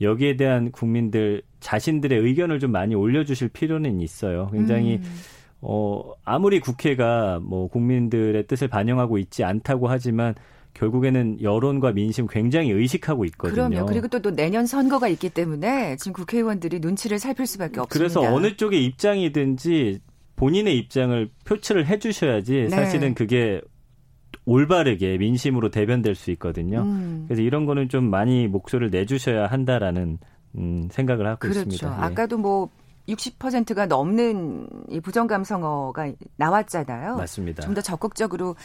여기에 0.00 0.36
대한 0.36 0.70
국민들 0.72 1.42
자신들의 1.60 2.18
의견을 2.18 2.58
좀 2.58 2.72
많이 2.72 2.94
올려주실 2.94 3.48
필요는 3.48 4.00
있어요. 4.00 4.48
굉장히 4.52 4.96
음. 4.96 5.14
어, 5.60 6.12
아무리 6.24 6.60
국회가 6.60 7.40
뭐 7.42 7.68
국민들의 7.68 8.46
뜻을 8.46 8.68
반영하고 8.68 9.18
있지 9.18 9.44
않다고 9.44 9.88
하지만 9.88 10.34
결국에는 10.74 11.40
여론과 11.40 11.92
민심 11.92 12.26
굉장히 12.26 12.70
의식하고 12.70 13.24
있거든요. 13.26 13.68
그럼요. 13.68 13.86
그리고 13.86 14.08
또, 14.08 14.20
또 14.20 14.30
내년 14.30 14.66
선거가 14.66 15.08
있기 15.08 15.30
때문에 15.30 15.96
지금 15.96 16.12
국회의원들이 16.12 16.80
눈치를 16.80 17.18
살필 17.18 17.46
수밖에 17.46 17.80
없습니다. 17.80 17.88
그래서 17.88 18.20
어느 18.20 18.56
쪽의 18.56 18.84
입장이든지 18.84 20.00
본인의 20.36 20.76
입장을 20.78 21.30
표출을 21.44 21.86
해주셔야지 21.86 22.52
네. 22.52 22.68
사실은 22.68 23.14
그게 23.14 23.60
올바르게 24.46 25.16
민심으로 25.18 25.70
대변될 25.70 26.14
수 26.14 26.30
있거든요. 26.32 26.82
음. 26.82 27.24
그래서 27.26 27.42
이런 27.42 27.66
거는 27.66 27.88
좀 27.88 28.10
많이 28.10 28.46
목소리를 28.48 28.90
내주셔야 28.90 29.46
한다라는 29.46 30.18
음, 30.58 30.88
생각을 30.90 31.26
하고 31.26 31.38
그렇죠. 31.38 31.60
있습니다. 31.60 31.86
예. 31.86 32.04
아까도 32.04 32.36
뭐 32.36 32.68
60%가 33.08 33.86
넘는 33.86 34.68
이 34.90 35.00
부정감성어가 35.00 36.12
나왔잖아요. 36.36 37.16
맞습니다. 37.16 37.62
좀 37.62 37.74
더 37.74 37.80
적극적으로 37.80 38.56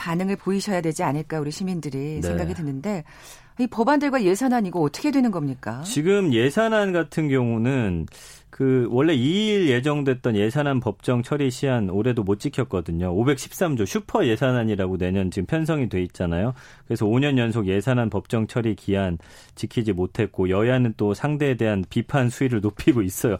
반응을 0.00 0.36
보이셔야 0.36 0.80
되지 0.80 1.02
않을까 1.02 1.38
우리 1.38 1.50
시민들이 1.50 2.20
네. 2.20 2.22
생각이 2.22 2.54
드는데 2.54 3.04
이 3.58 3.66
법안들과 3.66 4.24
예산안 4.24 4.64
이거 4.64 4.80
어떻게 4.80 5.10
되는 5.10 5.30
겁니까? 5.30 5.82
지금 5.82 6.32
예산안 6.32 6.94
같은 6.94 7.28
경우는 7.28 8.06
그 8.48 8.88
원래 8.90 9.14
2일 9.14 9.68
예정됐던 9.68 10.36
예산안 10.36 10.80
법정 10.80 11.22
처리 11.22 11.50
시한 11.50 11.90
올해도 11.90 12.22
못 12.22 12.40
지켰거든요. 12.40 13.14
513조 13.14 13.84
슈퍼 13.86 14.26
예산안이라고 14.26 14.96
내년 14.96 15.30
지금 15.30 15.46
편성이 15.46 15.90
돼 15.90 16.02
있잖아요. 16.04 16.54
그래서 16.86 17.04
5년 17.04 17.36
연속 17.36 17.66
예산안 17.66 18.08
법정 18.08 18.46
처리 18.46 18.74
기한 18.74 19.18
지키지 19.54 19.92
못했고 19.92 20.48
여야는 20.48 20.94
또 20.96 21.12
상대에 21.12 21.54
대한 21.54 21.84
비판 21.90 22.30
수위를 22.30 22.60
높이고 22.62 23.02
있어요. 23.02 23.36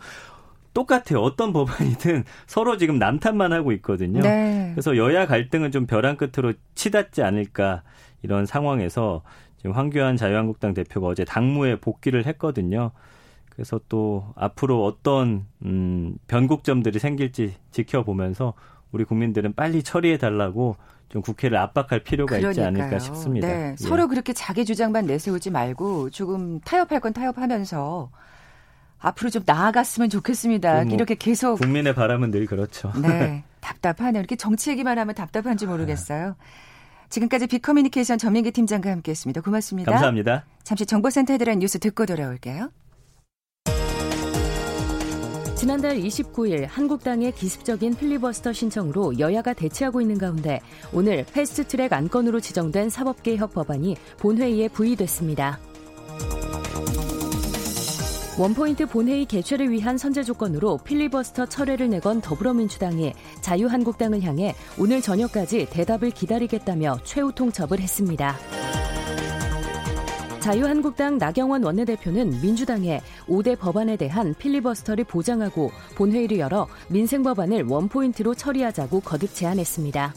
똑같아요. 0.75 1.21
어떤 1.21 1.53
법안이든 1.53 2.25
서로 2.47 2.77
지금 2.77 2.99
남탓만 2.99 3.53
하고 3.53 3.73
있거든요. 3.73 4.21
네. 4.21 4.71
그래서 4.75 4.97
여야 4.97 5.27
갈등은 5.27 5.73
좀 5.73 5.87
벼랑 5.87 6.17
끝으로 6.17 6.53
치닫지 6.75 7.23
않을까 7.23 7.83
이런 8.23 8.47
상황에서 8.47 9.23
지금 9.57 9.73
황교안 9.73 10.17
자유한국당 10.17 10.75
대표가 10.75 11.09
어제 11.09 11.25
당무에 11.25 11.81
복귀를 11.81 12.27
했거든요. 12.27 12.93
그래서 13.49 13.81
또 13.89 14.33
앞으로 14.37 14.85
어떤 14.85 15.47
음 15.65 16.15
변곡점들이 16.29 16.99
생길지 16.99 17.57
지켜보면서 17.73 18.55
우리 18.93 19.05
국민들은 19.05 19.55
빨리 19.55 19.83
처리해 19.83 20.19
달라고 20.19 20.77
좀 21.11 21.23
국회를 21.23 21.59
압박할 21.59 22.03
필요가 22.05 22.37
있지 22.37 22.61
않을까 22.61 22.87
그러니까요. 22.87 22.99
싶습니다. 23.01 23.49
네, 23.49 23.73
예. 23.73 23.77
서로 23.77 24.09
그렇게 24.09 24.33
자기 24.33 24.65
주장만 24.65 25.07
내세우지 25.07 25.51
말고 25.51 26.11
조금 26.11 26.61
타협할 26.61 27.01
건 27.01 27.13
타협하면서 27.13 28.11
앞으로 29.01 29.31
좀 29.31 29.43
나아갔으면 29.47 30.11
좋겠습니다. 30.11 30.85
그뭐 30.85 30.95
이렇게 30.95 31.15
계속 31.15 31.57
국민의 31.57 31.95
바람은 31.95 32.31
늘 32.31 32.47
그렇죠. 32.47 32.93
네 33.01 33.45
답답하네요. 33.61 34.21
이렇게 34.21 34.37
정치 34.37 34.71
얘기만 34.71 34.99
하면 34.99 35.15
답답한지 35.15 35.67
모르겠어요. 35.67 36.37
지금까지 37.09 37.47
빅커뮤니케이션 37.49 38.19
전민기 38.19 38.53
팀장과 38.53 38.91
함께했습니다. 38.91 39.41
고맙습니다. 39.41 39.91
감사합니다. 39.91 40.45
잠시 40.63 40.87
정보센터에 40.87 41.39
들어간 41.39 41.59
뉴스 41.59 41.79
듣고 41.79 42.07
돌아올게요. 42.07 42.71
지난달 45.57 45.99
29일 45.99 46.67
한국당의 46.71 47.33
기습적인 47.33 47.95
필리버스터 47.97 48.53
신청으로 48.55 49.19
여야가 49.19 49.53
대치하고 49.53 50.01
있는 50.01 50.17
가운데 50.17 50.61
오늘 50.91 51.27
패스트트랙 51.35 51.93
안건으로 51.93 52.41
지정된 52.41 52.89
사법개혁 52.89 53.53
법안이 53.53 53.97
본회의에 54.19 54.69
부의됐습니다. 54.69 55.59
원포인트 58.41 58.87
본회의 58.87 59.27
개최를 59.27 59.71
위한 59.71 59.99
선제 59.99 60.23
조건으로 60.23 60.79
필리버스터 60.79 61.45
철회를 61.45 61.91
내건 61.91 62.23
더불어민주당이 62.23 63.13
자유한국당을 63.43 64.23
향해 64.23 64.55
오늘 64.79 65.03
저녁까지 65.03 65.67
대답을 65.69 66.11
기다리겠다며 66.11 67.01
최후 67.05 67.33
통첩을 67.33 67.81
했습니다. 67.81 68.35
자유한국당 70.41 71.19
나경원 71.19 71.65
원내대표는 71.65 72.41
민주당에 72.41 73.03
5대 73.29 73.59
법안에 73.59 73.99
대한 73.99 74.33
필리버스터를 74.33 75.05
보장하고 75.05 75.71
본회의를 75.97 76.39
열어 76.39 76.67
민생 76.89 77.23
법안을 77.23 77.65
원포인트로 77.65 78.35
처리하자고 78.35 79.01
거듭 79.01 79.35
제안했습니다. 79.35 80.15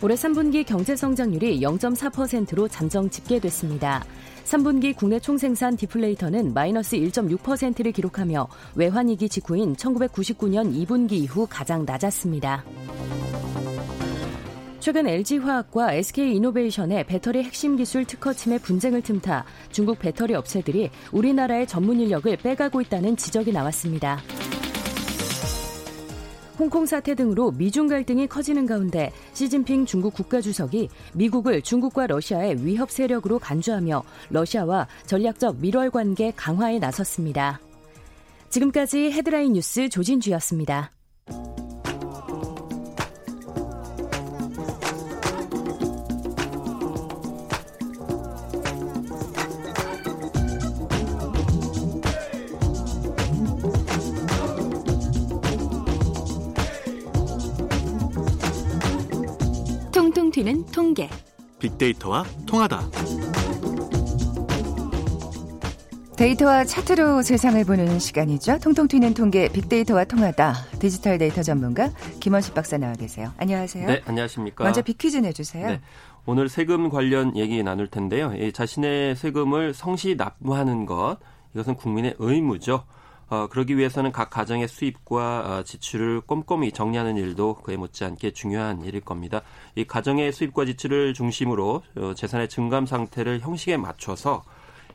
올해 0.00 0.14
3분기 0.14 0.64
경제 0.64 0.96
성장률이 0.96 1.60
0.4%로 1.60 2.68
잠정 2.68 3.10
집계됐습니다. 3.10 4.06
3분기 4.48 4.96
국내 4.96 5.20
총생산 5.20 5.76
디플레이터는 5.76 6.54
마이너스 6.54 6.96
1.6%를 6.96 7.92
기록하며 7.92 8.48
외환위기 8.76 9.28
직후인 9.28 9.76
1999년 9.76 10.74
2분기 10.74 11.12
이후 11.12 11.46
가장 11.48 11.84
낮았습니다. 11.84 12.64
최근 14.80 15.06
LG화학과 15.06 15.92
SK이노베이션의 15.92 17.04
배터리 17.04 17.42
핵심 17.42 17.76
기술 17.76 18.06
특허침해 18.06 18.58
분쟁을 18.58 19.02
틈타 19.02 19.44
중국 19.70 19.98
배터리 19.98 20.34
업체들이 20.34 20.90
우리나라의 21.12 21.66
전문 21.66 22.00
인력을 22.00 22.34
빼가고 22.38 22.80
있다는 22.80 23.18
지적이 23.18 23.52
나왔습니다. 23.52 24.18
홍콩 26.58 26.86
사태 26.86 27.14
등으로 27.14 27.52
미중 27.52 27.86
갈등이 27.86 28.26
커지는 28.26 28.66
가운데 28.66 29.12
시진핑 29.32 29.86
중국 29.86 30.14
국가주석이 30.14 30.88
미국을 31.14 31.62
중국과 31.62 32.08
러시아의 32.08 32.66
위협 32.66 32.90
세력으로 32.90 33.38
간주하며 33.38 34.02
러시아와 34.30 34.88
전략적 35.06 35.58
밀월 35.60 35.90
관계 35.90 36.32
강화에 36.34 36.80
나섰습니다. 36.80 37.60
지금까지 38.50 39.12
헤드라인 39.12 39.52
뉴스 39.52 39.88
조진주였습니다. 39.88 40.97
튀는 60.48 60.64
통계. 60.72 61.10
빅데이터와 61.58 62.24
통하다. 62.46 62.80
데이터와 66.16 66.64
차트로 66.64 67.20
세상을 67.20 67.62
보는 67.64 67.98
시간이죠. 67.98 68.58
통통 68.60 68.88
튀는 68.88 69.12
통계 69.12 69.48
빅데이터와 69.52 70.04
통하다. 70.04 70.54
디지털 70.78 71.18
데이터 71.18 71.42
전문가 71.42 71.90
김원식 72.20 72.54
박사 72.54 72.78
나와 72.78 72.94
계세요. 72.94 73.30
안녕하세요. 73.36 73.86
네, 73.86 74.00
안녕하십니까. 74.06 74.64
먼저 74.64 74.80
빅퀴즈 74.80 75.18
내주세요. 75.18 75.66
네, 75.68 75.80
오늘 76.24 76.48
세금 76.48 76.88
관련 76.88 77.36
얘기 77.36 77.62
나눌 77.62 77.86
텐데요. 77.86 78.32
자신의 78.54 79.16
세금을 79.16 79.74
성실 79.74 80.14
납부하는 80.16 80.86
것, 80.86 81.18
이것은 81.54 81.74
국민의 81.74 82.14
의무죠. 82.18 82.84
어, 83.30 83.46
그러기 83.48 83.76
위해서는 83.76 84.10
각 84.12 84.30
가정의 84.30 84.68
수입과 84.68 85.58
어, 85.58 85.62
지출을 85.62 86.22
꼼꼼히 86.22 86.72
정리하는 86.72 87.16
일도 87.16 87.56
그에 87.56 87.76
못지않게 87.76 88.32
중요한 88.32 88.82
일일 88.82 89.00
겁니다. 89.02 89.42
이 89.74 89.84
가정의 89.84 90.32
수입과 90.32 90.64
지출을 90.64 91.14
중심으로 91.14 91.82
어, 91.96 92.14
재산의 92.14 92.48
증감 92.48 92.86
상태를 92.86 93.40
형식에 93.40 93.76
맞춰서 93.76 94.44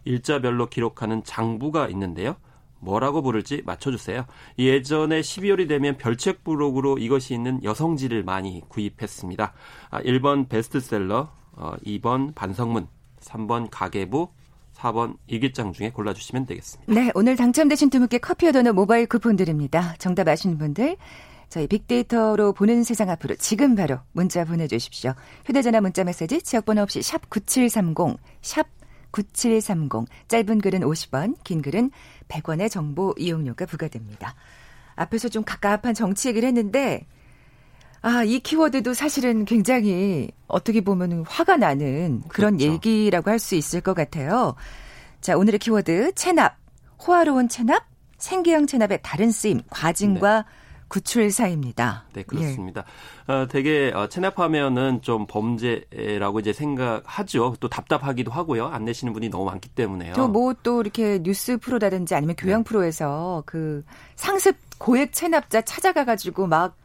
일자별로 0.06 0.68
기록하는 0.70 1.24
장부가 1.24 1.88
있는데요. 1.90 2.36
뭐라고 2.80 3.22
부를지 3.22 3.62
맞춰주세요. 3.66 4.26
예전에 4.60 5.22
12월이 5.22 5.68
되면 5.70 5.98
별책 5.98 6.44
부록으로 6.44 6.98
이것이 6.98 7.34
있는 7.34 7.64
여성지를 7.64 8.24
많이 8.24 8.62
구입했습니다. 8.68 9.54
아, 9.90 10.02
1번 10.02 10.50
베스트셀러, 10.50 11.30
어, 11.54 11.74
2번 11.86 12.36
반성문, 12.36 12.88
3번 13.22 13.70
가계부, 13.72 14.30
4번 14.84 15.16
일기장 15.28 15.72
중에 15.72 15.92
골라주시면 15.92 16.46
되겠습니다. 16.46 16.94
네, 16.94 17.12
오늘 17.16 17.36
당첨되신 17.36 17.90
두 17.90 18.00
분께 18.00 18.18
커피와 18.18 18.52
도넛 18.52 18.76
모바일 18.76 19.08
쿠폰 19.08 19.36
드립니다. 19.36 19.96
정답 19.98 20.28
아시는 20.28 20.58
분들 20.58 20.98
저희 21.50 21.68
빅데이터로 21.68 22.54
보는 22.54 22.84
세상 22.84 23.10
앞으로 23.10 23.36
지금 23.36 23.76
바로 23.76 24.00
문자 24.12 24.44
보내주십시오. 24.44 25.14
휴대전화 25.46 25.82
문자 25.82 26.04
메시지 26.04 26.42
지역번호 26.42 26.82
없이 26.82 27.02
샵 27.02 27.30
9730, 27.30 28.18
샵 28.42 28.68
9730, 29.12 30.06
짧은 30.28 30.60
글은 30.60 30.82
50원, 30.82 31.36
긴 31.44 31.62
글은 31.62 31.92
100원의 32.28 32.72
정보 32.72 33.14
이용료가 33.18 33.68
부과됩니다. 33.68 34.36
앞에서 34.96 35.30
좀 35.30 35.44
갑갑한 35.44 35.94
정치 35.94 36.30
얘기를 36.30 36.48
했는데 36.48 37.06
아, 38.04 38.24
이 38.26 38.40
키워드도 38.40 38.94
사실은 38.94 39.46
굉장히 39.46 40.30
어떻게 40.48 40.82
보면 40.82 41.24
화가 41.26 41.56
나는 41.58 42.22
그런 42.28 42.58
그렇죠. 42.58 42.74
얘기라고 42.74 43.32
할 43.32 43.40
수 43.40 43.56
있을 43.56 43.80
것 43.82 43.94
같아요. 43.94 44.56
자, 45.22 45.38
오늘의 45.38 45.60
키워드 45.60 46.14
체납. 46.16 46.58
호화로운 47.08 47.50
체납, 47.50 47.84
생계형 48.18 48.68
체납의 48.68 49.00
다른 49.04 49.32
쓰임, 49.32 49.62
과징과 49.70 50.42
네. 50.44 50.48
구출사입니다. 50.90 52.06
네, 52.14 52.24
그렇습니다. 52.24 52.84
예. 53.30 53.34
어, 53.34 53.48
되게 53.48 53.92
어, 53.96 54.08
체납하면은 54.08 55.02
좀 55.02 55.26
범죄라고 55.28 56.40
이제 56.40 56.54
생각하죠. 56.54 57.56
또 57.60 57.68
답답하기도 57.68 58.32
하고요. 58.32 58.68
안 58.68 58.86
내시는 58.86 59.12
분이 59.14 59.30
너무 59.30 59.46
많기 59.46 59.70
때문에요. 59.70 60.14
또 60.14 60.28
뭐 60.28 60.54
또 60.62 60.82
이렇게 60.82 61.20
뉴스 61.24 61.58
프로라든지 61.58 62.16
아니면 62.16 62.36
교양 62.38 62.64
네. 62.64 62.70
프로에서 62.70 63.44
그 63.46 63.84
상습 64.16 64.56
고액 64.78 65.14
체납자 65.14 65.62
찾아가가지고 65.62 66.48
막 66.48 66.78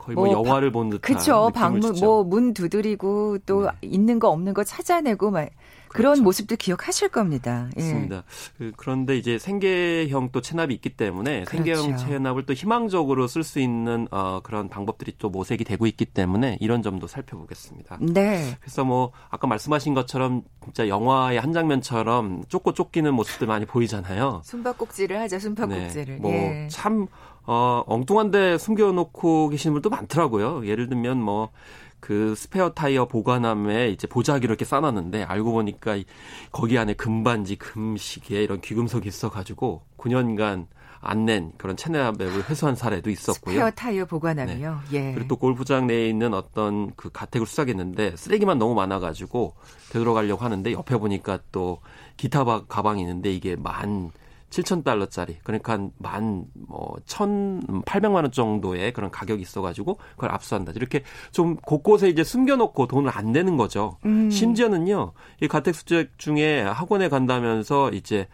거의 0.00 0.14
뭐, 0.14 0.26
뭐 0.26 0.34
영화를 0.34 0.72
본 0.72 0.90
듯한 0.90 1.16
그쵸 1.16 1.50
방문 1.54 1.94
뭐 2.00 2.24
문 2.24 2.54
두드리고 2.54 3.38
또 3.46 3.62
네. 3.64 3.70
있는 3.82 4.18
거 4.18 4.28
없는 4.30 4.54
거 4.54 4.64
찾아내고 4.64 5.30
막 5.30 5.48
그런 5.88 6.12
그렇죠. 6.12 6.22
모습도 6.22 6.54
기억하실 6.56 7.08
겁니다. 7.08 7.68
예. 7.76 7.80
맞습니다. 7.82 8.22
그, 8.56 8.70
그런데 8.76 9.16
이제 9.16 9.38
생계형 9.38 10.30
또 10.30 10.40
체납이 10.40 10.72
있기 10.74 10.90
때문에 10.90 11.44
그렇죠. 11.44 11.50
생계형 11.50 11.96
체납을 11.96 12.46
또 12.46 12.52
희망적으로 12.52 13.26
쓸 13.26 13.42
수 13.42 13.58
있는 13.58 14.06
어, 14.12 14.38
그런 14.44 14.68
방법들이 14.68 15.14
또 15.18 15.30
모색이 15.30 15.64
되고 15.64 15.86
있기 15.86 16.04
때문에 16.04 16.58
이런 16.60 16.82
점도 16.82 17.08
살펴보겠습니다. 17.08 17.98
네. 18.00 18.56
그래서 18.60 18.84
뭐 18.84 19.10
아까 19.30 19.48
말씀하신 19.48 19.94
것처럼 19.94 20.42
진짜 20.62 20.86
영화의 20.86 21.40
한 21.40 21.52
장면처럼 21.52 22.44
쫓고 22.48 22.72
쫓기는 22.74 23.12
모습들 23.12 23.48
많이 23.48 23.66
보이잖아요. 23.66 24.42
숨바꼭질을 24.44 25.18
하죠. 25.22 25.40
숨바꼭질을. 25.40 26.20
네. 26.20 26.68
뭐참 26.68 27.02
예. 27.02 27.06
어, 27.46 27.82
엉뚱한데 27.86 28.58
숨겨놓고 28.58 29.48
계시는 29.48 29.74
분도 29.74 29.90
많더라고요. 29.90 30.66
예를 30.66 30.88
들면 30.88 31.20
뭐, 31.22 31.50
그 32.00 32.34
스페어 32.34 32.70
타이어 32.70 33.06
보관함에 33.06 33.90
이제 33.90 34.06
보자기로 34.06 34.52
이렇게 34.52 34.64
싸놨는데 34.64 35.24
알고 35.24 35.52
보니까 35.52 35.98
거기 36.50 36.78
안에 36.78 36.94
금반지, 36.94 37.56
금시계 37.56 38.42
이런 38.42 38.60
귀금속이 38.60 39.06
있어가지고 39.08 39.82
9년간 39.98 40.66
안 41.02 41.24
낸 41.24 41.52
그런 41.56 41.76
체납액을 41.76 42.48
회수한 42.50 42.76
사례도 42.76 43.08
있었고요. 43.10 43.54
스페어 43.54 43.70
타이어 43.70 44.04
보관함이요. 44.04 44.80
네. 44.90 45.08
예. 45.08 45.12
그리고 45.14 45.28
또 45.28 45.36
골프장 45.36 45.86
내에 45.86 46.08
있는 46.08 46.34
어떤 46.34 46.94
그 46.94 47.10
가택을 47.10 47.46
수사했는데 47.46 48.16
쓰레기만 48.16 48.58
너무 48.58 48.74
많아가지고 48.74 49.54
되돌아가려고 49.92 50.44
하는데 50.44 50.72
옆에 50.72 50.98
보니까 50.98 51.38
또 51.52 51.80
기타 52.18 52.44
가방이 52.44 53.00
있는데 53.00 53.32
이게 53.32 53.56
만 53.56 54.10
7,000달러짜리 54.50 55.36
그러니까 55.42 55.78
만뭐 55.98 56.96
1,800만 57.06 58.14
원 58.14 58.30
정도의 58.30 58.92
그런 58.92 59.10
가격이 59.10 59.40
있어가지고 59.42 59.98
그걸 60.12 60.32
압수한다. 60.32 60.72
이렇게 60.74 61.02
좀 61.32 61.56
곳곳에 61.56 62.08
이제 62.08 62.24
숨겨놓고 62.24 62.86
돈을 62.86 63.10
안 63.14 63.32
내는 63.32 63.56
거죠. 63.56 63.96
음. 64.04 64.30
심지어는요 64.30 65.12
이 65.40 65.48
가택 65.48 65.74
수색 65.74 66.18
중에 66.18 66.62
학원에 66.62 67.08
간다면서 67.08 67.90
이제 67.90 68.28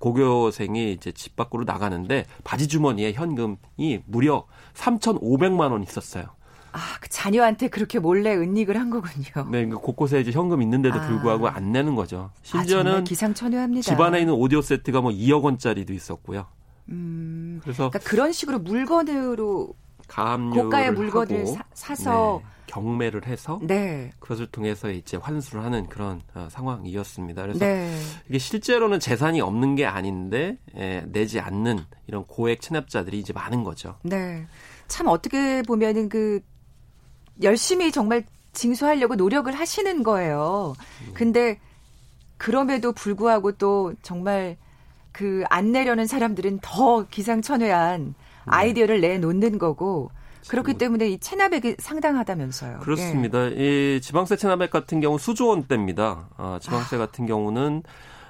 고교생이 0.00 0.92
이제 0.92 1.12
집 1.12 1.36
밖으로 1.36 1.64
나가는데 1.64 2.26
바지 2.44 2.68
주머니에 2.68 3.12
현금이 3.12 4.02
무려 4.06 4.46
3,500만 4.74 5.72
원 5.72 5.82
있었어요. 5.82 6.26
아, 6.72 6.78
그 7.00 7.08
자녀한테 7.08 7.68
그렇게 7.68 7.98
몰래 7.98 8.34
은닉을 8.34 8.76
한 8.76 8.90
거군요. 8.90 9.50
네, 9.50 9.66
그 9.66 9.76
곳곳에 9.76 10.20
이제 10.20 10.30
현금 10.30 10.62
있는데도 10.62 10.98
아. 10.98 11.06
불구하고 11.06 11.48
안 11.48 11.72
내는 11.72 11.94
거죠. 11.94 12.30
심지어는 12.42 12.94
아, 12.94 13.04
기상천외합니다. 13.04 13.82
집안에 13.82 14.20
있는 14.20 14.34
오디오 14.34 14.62
세트가 14.62 15.00
뭐 15.00 15.10
2억 15.10 15.42
원짜리도 15.42 15.92
있었고요. 15.92 16.46
음, 16.88 17.60
그래서 17.62 17.90
그러니까 17.90 18.10
그런 18.10 18.32
식으로 18.32 18.58
물건으로 18.58 19.74
고가의 20.08 20.92
물건을 20.92 21.40
하고, 21.40 21.54
사, 21.54 21.64
사서 21.72 22.42
네, 22.42 22.48
경매를 22.66 23.26
해서 23.26 23.60
네. 23.62 24.12
그것을 24.18 24.46
통해서 24.46 24.90
이제 24.90 25.16
환수를 25.16 25.64
하는 25.64 25.88
그런 25.88 26.20
어, 26.34 26.48
상황이었습니다. 26.50 27.42
그래서 27.42 27.58
네. 27.58 27.96
이게 28.28 28.38
실제로는 28.38 29.00
재산이 29.00 29.40
없는 29.40 29.76
게 29.76 29.86
아닌데 29.86 30.58
예, 30.76 31.04
내지 31.06 31.40
않는 31.40 31.78
이런 32.06 32.24
고액 32.26 32.60
체납자들이 32.60 33.18
이제 33.18 33.32
많은 33.32 33.64
거죠. 33.64 33.96
네. 34.02 34.46
참 34.88 35.06
어떻게 35.06 35.62
보면은 35.62 36.08
그 36.08 36.40
열심히 37.42 37.92
정말 37.92 38.24
징수하려고 38.52 39.14
노력을 39.14 39.52
하시는 39.52 40.02
거예요. 40.02 40.74
음. 41.06 41.10
근데 41.14 41.58
그럼에도 42.36 42.92
불구하고 42.92 43.52
또 43.52 43.94
정말 44.02 44.56
그 45.12 45.44
안 45.50 45.72
내려는 45.72 46.06
사람들은 46.06 46.60
더 46.62 47.06
기상천외한 47.08 48.06
네. 48.06 48.14
아이디어를 48.46 49.00
내놓는 49.00 49.58
거고 49.58 50.10
그렇기 50.48 50.74
때문에 50.74 51.08
이 51.08 51.18
체납액이 51.18 51.76
상당하다면서요. 51.78 52.78
그렇습니다. 52.78 53.46
이 53.48 54.00
지방세 54.02 54.36
체납액 54.36 54.70
같은 54.70 55.00
경우 55.00 55.18
수조 55.18 55.48
원대입니다. 55.48 56.28
어, 56.38 56.58
지방세 56.60 56.96
같은 56.96 57.26
경우는 57.26 57.82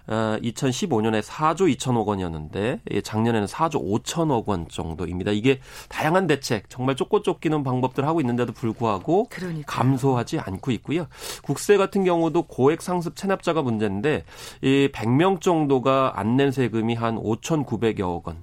어, 0.06 0.36
2015년에 0.42 1.22
4조 1.22 1.74
2천억 1.76 2.06
원이었는데 2.06 2.80
예, 2.90 3.00
작년에는 3.00 3.46
4조 3.46 4.02
5천억 4.02 4.46
원 4.46 4.66
정도입니다. 4.68 5.30
이게 5.32 5.60
다양한 5.88 6.26
대책, 6.26 6.68
정말 6.70 6.96
쫓고 6.96 7.22
쫓기는 7.22 7.62
방법들 7.62 8.06
하고 8.06 8.20
있는데도 8.20 8.52
불구하고 8.52 9.28
그러니까요. 9.30 9.64
감소하지 9.66 10.38
않고 10.40 10.70
있고요. 10.72 11.06
국세 11.42 11.76
같은 11.76 12.04
경우도 12.04 12.42
고액 12.44 12.82
상습 12.82 13.14
체납자가 13.16 13.62
문제인데 13.62 14.24
이 14.62 14.88
100명 14.92 15.40
정도가 15.40 16.12
안 16.16 16.30
낸 16.36 16.52
세금이 16.52 16.94
한 16.94 17.16
5,900여억 17.16 18.24
원. 18.26 18.42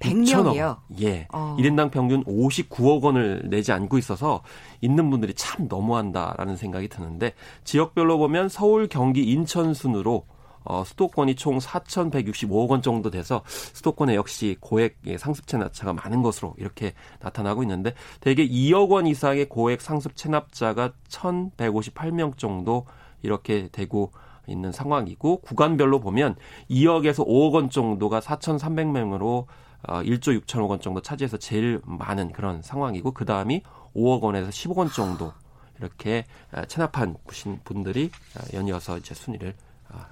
100명이요? 0.00 0.24
2천억 0.26 0.60
원. 0.66 0.76
예. 1.00 1.26
어. 1.32 1.56
1인당 1.58 1.90
평균 1.90 2.22
59억 2.24 3.02
원을 3.02 3.42
내지 3.48 3.72
않고 3.72 3.96
있어서 3.98 4.42
있는 4.80 5.08
분들이 5.10 5.34
참 5.34 5.66
너무한다라는 5.68 6.56
생각이 6.56 6.88
드는데 6.88 7.32
지역별로 7.64 8.18
보면 8.18 8.48
서울, 8.48 8.86
경기, 8.88 9.22
인천 9.24 9.72
순으로 9.74 10.24
어, 10.64 10.84
수도권이 10.84 11.36
총 11.36 11.58
4,165억 11.58 12.68
원 12.68 12.82
정도 12.82 13.10
돼서 13.10 13.42
수도권에 13.46 14.14
역시 14.14 14.56
고액 14.60 14.98
예, 15.06 15.18
상습 15.18 15.46
체납자가 15.46 15.92
많은 15.92 16.22
것으로 16.22 16.54
이렇게 16.58 16.92
나타나고 17.20 17.62
있는데 17.62 17.94
대개 18.20 18.46
2억 18.46 18.90
원 18.90 19.06
이상의 19.06 19.48
고액 19.48 19.80
상습 19.80 20.16
체납자가 20.16 20.92
1,158명 21.08 22.36
정도 22.36 22.86
이렇게 23.22 23.68
되고 23.72 24.12
있는 24.46 24.72
상황이고 24.72 25.40
구간별로 25.40 26.00
보면 26.00 26.36
2억에서 26.70 27.26
5억 27.26 27.52
원 27.52 27.70
정도가 27.70 28.20
4,300명으로 28.20 29.46
어, 29.86 30.02
1조 30.02 30.40
6천억 30.40 30.70
원 30.70 30.80
정도 30.80 31.00
차지해서 31.00 31.36
제일 31.36 31.80
많은 31.84 32.32
그런 32.32 32.62
상황이고 32.62 33.12
그 33.12 33.24
다음이 33.24 33.62
5억 33.94 34.22
원에서 34.22 34.50
10억 34.50 34.76
원 34.76 34.90
정도 34.90 35.32
이렇게 35.78 36.24
어, 36.52 36.64
체납한 36.64 37.16
분들이 37.64 38.10
어, 38.36 38.56
연이어서 38.56 38.98
이제 38.98 39.14
순위를 39.14 39.50
어, 39.50 39.67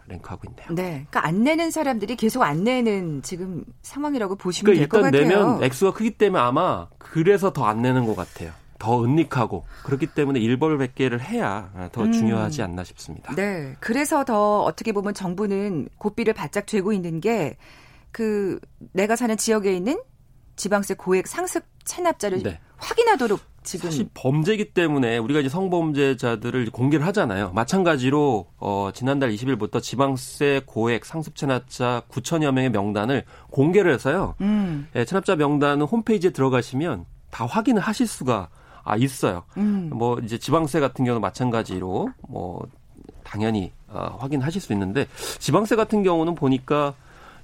랭크하고 0.09 0.49
있네요. 0.51 0.67
네. 0.71 1.07
그러니까 1.11 1.27
안 1.27 1.43
내는 1.45 1.71
사람들이 1.71 2.17
계속 2.17 2.43
안 2.43 2.65
내는 2.65 3.23
지금 3.23 3.65
상황이라고 3.83 4.37
보시면 4.37 4.75
될 4.75 4.89
그러니까 4.89 5.11
것 5.11 5.17
일단 5.17 5.31
같아요. 5.31 5.47
내면 5.53 5.63
액수가 5.65 5.93
크기 5.93 6.13
때문에 6.13 6.43
아마 6.43 6.89
그래서 6.99 7.53
더 7.53 7.67
안 7.67 7.83
내는 7.83 8.07
것 8.07 8.15
같아요. 8.17 8.53
더 8.79 9.03
은닉하고 9.05 9.65
그렇기 9.85 10.09
때문에 10.09 10.39
일벌백계를 10.41 11.21
해야 11.23 11.71
더 11.93 12.03
음. 12.03 12.13
중요하지 12.13 12.63
않나 12.63 12.85
싶습니다. 12.85 13.35
네. 13.35 13.75
그래서 13.81 14.25
더 14.25 14.63
어떻게 14.63 14.93
보면 14.93 15.15
정부는 15.15 15.89
고삐를 15.99 16.35
바짝 16.35 16.67
죄고 16.67 16.93
있는 16.93 17.21
게 17.21 17.57
그 18.17 18.59
내가 18.95 19.15
사는 19.15 19.37
지역에 19.37 19.75
있는 19.75 20.01
지방세 20.57 20.95
고액 20.95 21.27
상습 21.27 21.65
체납자를 21.85 22.43
네. 22.43 22.59
확인하도록 22.79 23.39
지금 23.67 23.91
사실 23.91 24.09
범죄이기 24.15 24.73
때문에 24.73 25.19
우리가 25.19 25.41
이제 25.41 25.49
성범죄자들을 25.49 26.71
공개를 26.71 27.05
하잖아요. 27.09 27.51
마찬가지로 27.53 28.47
어, 28.59 28.91
지난달 28.95 29.31
20일부터 29.33 29.83
지방세 29.83 30.63
고액 30.65 31.05
상습 31.05 31.35
체납자 31.37 32.05
9천여 32.09 32.53
명의 32.53 32.71
명단을 32.71 33.25
공개를 33.51 33.93
해서요. 33.93 34.35
음, 34.41 34.89
예, 34.95 35.05
체납자 35.05 35.37
명단은 35.37 35.85
홈페이지에 35.85 36.31
들어가시면 36.31 37.05
다 37.31 37.45
확인을 37.45 37.83
하실 37.83 38.07
수가 38.07 38.49
아, 38.85 38.97
있어요. 38.97 39.43
음. 39.57 39.91
뭐 39.93 40.19
이제 40.21 40.39
지방세 40.39 40.79
같은 40.79 41.05
경우는 41.05 41.21
마찬가지로 41.21 42.09
뭐 42.29 42.67
당연히 43.25 43.73
어, 43.89 44.17
확인하실 44.21 44.61
수 44.61 44.73
있는데 44.73 45.09
지방세 45.41 45.75
같은 45.75 46.05
경우는 46.05 46.37
보니까 46.37 46.95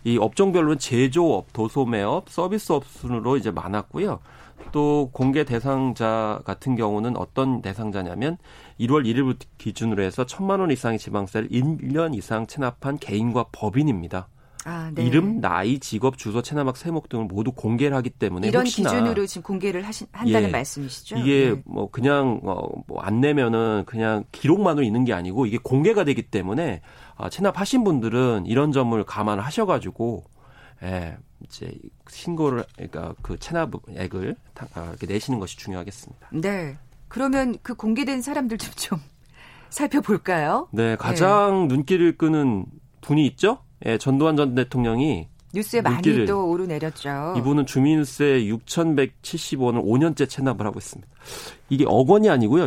이 0.05 0.19
업종별로는 0.19 0.79
제조업, 0.79 1.53
도소매업, 1.53 2.29
서비스업 2.29 2.85
순으로 2.87 3.37
이제 3.37 3.51
많았고요. 3.51 4.21
또 4.71 5.11
공개 5.13 5.45
대상자 5.45 6.41
같은 6.45 6.77
경우는 6.77 7.17
어떤 7.17 7.63
대상자냐면 7.63 8.39
1월 8.81 9.05
1일부터 9.05 9.47
기준으로 9.59 10.03
해서 10.03 10.25
천만 10.25 10.61
원 10.61 10.71
이상의 10.71 10.99
지방세를 10.99 11.49
1년 11.49 12.15
이상 12.15 12.47
체납한 12.47 12.99
개인과 12.99 13.47
법인입니다. 13.53 14.29
아, 14.65 14.93
네. 14.95 15.05
이름, 15.05 15.41
나이, 15.41 15.81
직업, 15.81 16.17
주소, 16.17 16.41
체납학 16.41 16.77
세목 16.77 17.09
등을 17.09 17.25
모두 17.25 17.51
공개를 17.51 17.97
하기 17.97 18.11
때문에 18.11 18.47
이런 18.47 18.65
기준으로 18.65 19.27
지금 19.27 19.43
공개를 19.43 19.83
하신, 19.83 20.07
한다는 20.13 20.49
예. 20.49 20.53
말씀이시죠? 20.53 21.17
이게 21.19 21.51
네. 21.51 21.63
뭐 21.65 21.91
그냥 21.91 22.41
어 22.45 22.69
뭐안 22.87 23.21
내면은 23.21 23.83
그냥 23.87 24.25
기록만으로 24.31 24.85
있는 24.85 25.05
게 25.05 25.13
아니고 25.13 25.47
이게 25.47 25.59
공개가 25.59 26.05
되기 26.05 26.23
때문에 26.23 26.81
아, 27.17 27.29
체납하신 27.29 27.83
분들은 27.83 28.45
이런 28.47 28.71
점을 28.73 29.03
감안을 29.03 29.45
하셔가지고 29.45 30.25
예 30.83 31.17
이제 31.45 31.73
신고를 32.09 32.65
그러니까 32.77 33.15
그 33.23 33.39
체납액을 33.39 34.37
다- 34.55 34.67
아, 34.75 34.87
이렇게 34.91 35.07
내시는 35.07 35.39
것이 35.41 35.57
중요하겠습니다. 35.59 36.29
네. 36.33 36.77
그러면 37.09 37.57
그 37.63 37.75
공개된 37.75 38.23
사람들 38.23 38.59
좀, 38.59 38.73
좀 38.75 38.99
살펴볼까요? 39.71 40.69
네 40.73 40.97
가장 40.97 41.69
눈길을 41.69 42.17
끄는 42.19 42.67
분이 43.01 43.27
있죠. 43.29 43.59
예 43.87 43.99
전두환 43.99 44.37
전 44.37 44.55
대통령이 44.55 45.29
뉴스에 45.55 45.83
많이 45.83 45.97
눈길을- 45.99 46.27
또 46.27 46.49
오르내렸죠. 46.49 47.35
이분은 47.37 47.67
주민세 47.67 48.45
6,170원을 48.45 49.85
5년째 49.85 50.29
체납을 50.29 50.65
하고 50.67 50.79
있습니다. 50.79 51.11
이게 51.69 51.85
억 51.87 52.09
원이 52.11 52.31
아니고요. 52.31 52.65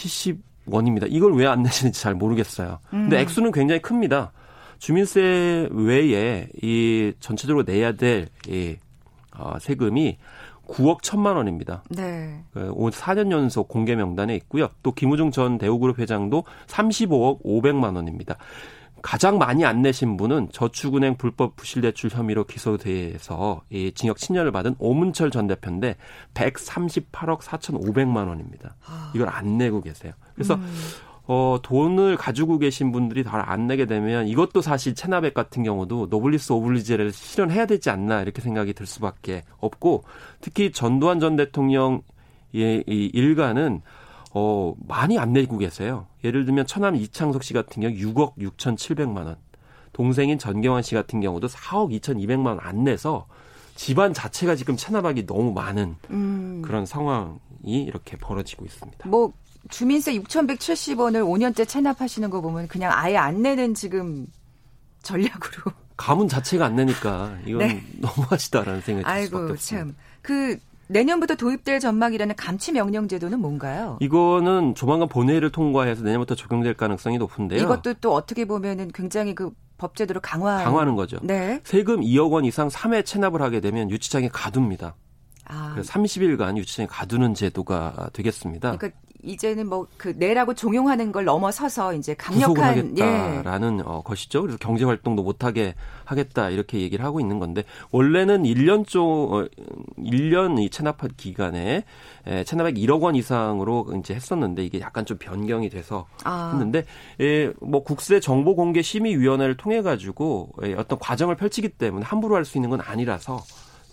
6,170원입니다. 0.00 1.06
이걸 1.10 1.34
왜 1.34 1.46
안 1.46 1.62
내시는지 1.62 2.00
잘 2.00 2.14
모르겠어요. 2.14 2.78
근데 2.90 3.16
음. 3.16 3.20
액수는 3.20 3.52
굉장히 3.52 3.80
큽니다. 3.82 4.32
주민세 4.78 5.68
외에 5.72 6.48
이 6.62 7.12
전체적으로 7.20 7.64
내야 7.64 7.92
될 7.92 8.28
이, 8.46 8.76
어, 9.36 9.58
세금이 9.58 10.18
9억 10.68 11.00
1천만 11.00 11.36
원입니다. 11.36 11.82
네. 11.88 12.44
그, 12.52 12.70
올 12.74 12.90
4년 12.90 13.32
연속 13.32 13.68
공개 13.68 13.96
명단에 13.96 14.34
있고요. 14.36 14.68
또 14.82 14.92
김우중 14.92 15.30
전 15.30 15.58
대우그룹 15.58 15.98
회장도 15.98 16.44
35억 16.66 17.42
500만 17.42 17.96
원입니다. 17.96 18.36
가장 19.00 19.38
많이 19.38 19.64
안 19.64 19.82
내신 19.82 20.16
분은 20.16 20.48
저축은행 20.52 21.16
불법 21.16 21.56
부실대출 21.56 22.10
혐의로 22.10 22.44
기소돼서 22.44 23.62
이 23.70 23.92
징역 23.94 24.16
7년을 24.16 24.52
받은 24.52 24.74
오문철 24.78 25.30
전 25.30 25.46
대표인데 25.46 25.96
138억 26.34 27.40
4,500만 27.40 28.28
원입니다. 28.28 28.74
이걸 29.14 29.28
안 29.28 29.56
내고 29.56 29.80
계세요. 29.80 30.12
그래서 30.34 30.54
음. 30.54 30.66
어, 31.30 31.58
돈을 31.62 32.16
가지고 32.16 32.58
계신 32.58 32.90
분들이 32.90 33.22
다안 33.22 33.66
내게 33.66 33.84
되면 33.84 34.26
이것도 34.26 34.62
사실 34.62 34.94
체납액 34.94 35.34
같은 35.34 35.62
경우도 35.62 36.06
노블리스 36.10 36.52
오블리제를 36.52 37.12
실현해야 37.12 37.66
되지 37.66 37.90
않나 37.90 38.22
이렇게 38.22 38.40
생각이 38.40 38.72
들 38.72 38.86
수밖에 38.86 39.44
없고 39.60 40.04
특히 40.40 40.72
전두환 40.72 41.20
전 41.20 41.36
대통령의 41.36 42.02
이 42.54 43.10
일가는 43.12 43.82
어, 44.32 44.74
많이 44.86 45.18
안 45.18 45.34
내고 45.34 45.58
계세요. 45.58 46.06
예를 46.24 46.46
들면 46.46 46.66
처남 46.66 46.96
이창석 46.96 47.42
씨 47.44 47.52
같은 47.52 47.82
경우 47.82 47.94
6억 47.94 48.36
6,700만 48.38 49.26
원. 49.26 49.36
동생인 49.92 50.38
전경환 50.38 50.82
씨 50.82 50.94
같은 50.94 51.20
경우도 51.20 51.48
4억 51.48 51.90
2,200만 52.00 52.46
원 52.46 52.58
안 52.62 52.84
내서 52.84 53.26
집안 53.74 54.12
자체가 54.14 54.54
지금 54.56 54.76
체납액이 54.76 55.26
너무 55.26 55.52
많은 55.52 55.96
음. 56.10 56.62
그런 56.64 56.86
상황이 56.86 57.38
이렇게 57.64 58.16
벌어지고 58.16 58.64
있습니다. 58.64 59.08
뭐 59.08 59.32
주민세 59.68 60.14
6,170원을 60.20 61.22
5년째 61.24 61.66
체납하시는 61.68 62.30
거 62.30 62.40
보면 62.40 62.68
그냥 62.68 62.92
아예 62.94 63.16
안 63.16 63.42
내는 63.42 63.74
지금 63.74 64.26
전략으로. 65.02 65.72
가문 65.96 66.28
자체가 66.28 66.66
안 66.66 66.76
내니까 66.76 67.36
이건 67.44 67.58
네. 67.58 67.82
너무하시다라는 67.98 68.80
생각이 68.82 69.04
들 69.04 69.26
수밖에 69.26 69.36
아이고 69.36 69.52
없습니다. 69.52 69.86
참. 69.86 69.96
그 70.22 70.58
내년부터 70.88 71.34
도입될 71.34 71.80
전망이라는 71.80 72.34
감치 72.36 72.72
명령 72.72 73.08
제도는 73.08 73.40
뭔가요? 73.40 73.98
이거는 74.00 74.74
조만간 74.74 75.08
본회의를 75.08 75.50
통과해서 75.50 76.02
내년부터 76.02 76.34
적용될 76.34 76.74
가능성이 76.74 77.18
높은데요. 77.18 77.60
이것도 77.62 77.94
또 77.94 78.14
어떻게 78.14 78.44
보면은 78.44 78.90
굉장히 78.94 79.34
그 79.34 79.50
법제도를 79.76 80.20
강화 80.20 80.62
강화하는 80.64 80.96
거죠. 80.96 81.18
네. 81.22 81.60
세금 81.64 82.00
2억 82.00 82.32
원 82.32 82.44
이상 82.44 82.68
3회 82.68 83.04
체납을 83.04 83.42
하게 83.42 83.60
되면 83.60 83.90
유치장에 83.90 84.28
가둡니다. 84.28 84.94
아. 85.44 85.72
그래서 85.72 85.92
30일간 85.92 86.56
유치장에 86.56 86.86
가두는 86.86 87.34
제도가 87.34 88.10
되겠습니다. 88.12 88.76
그러니까 88.76 88.98
이제는 89.22 89.68
뭐 89.68 89.86
그 89.96 90.14
내라고 90.16 90.54
종용하는 90.54 91.10
걸 91.12 91.24
넘어서서 91.24 91.94
이제 91.94 92.14
강력한 92.14 92.84
구속하겠다라는 92.84 93.78
예. 93.80 93.82
어, 93.84 94.02
것이죠. 94.02 94.42
그래서 94.42 94.58
경제 94.60 94.84
활동도 94.84 95.22
못하게 95.22 95.74
하겠다 96.04 96.50
이렇게 96.50 96.80
얘기를 96.80 97.04
하고 97.04 97.20
있는 97.20 97.38
건데 97.38 97.64
원래는 97.90 98.44
1년 98.44 98.86
쪽 98.86 99.32
어, 99.32 99.48
1년 99.98 100.62
이 100.62 100.70
체납 100.70 100.98
기간에 101.16 101.84
에, 102.26 102.44
체납액 102.44 102.76
1억 102.76 103.02
원 103.02 103.14
이상으로 103.16 103.86
이제 103.98 104.14
했었는데 104.14 104.64
이게 104.64 104.80
약간 104.80 105.04
좀 105.04 105.18
변경이 105.18 105.68
돼서 105.68 106.06
아. 106.24 106.50
했는데 106.52 106.84
예, 107.20 107.52
뭐 107.60 107.82
국세 107.82 108.20
정보 108.20 108.54
공개 108.54 108.82
심의 108.82 109.18
위원회를 109.18 109.56
통해 109.56 109.82
가지고 109.82 110.50
예, 110.62 110.74
어떤 110.74 110.98
과정을 110.98 111.34
펼치기 111.36 111.70
때문에 111.70 112.04
함부로 112.04 112.36
할 112.36 112.44
수 112.48 112.56
있는 112.56 112.70
건 112.70 112.80
아니라서 112.80 113.42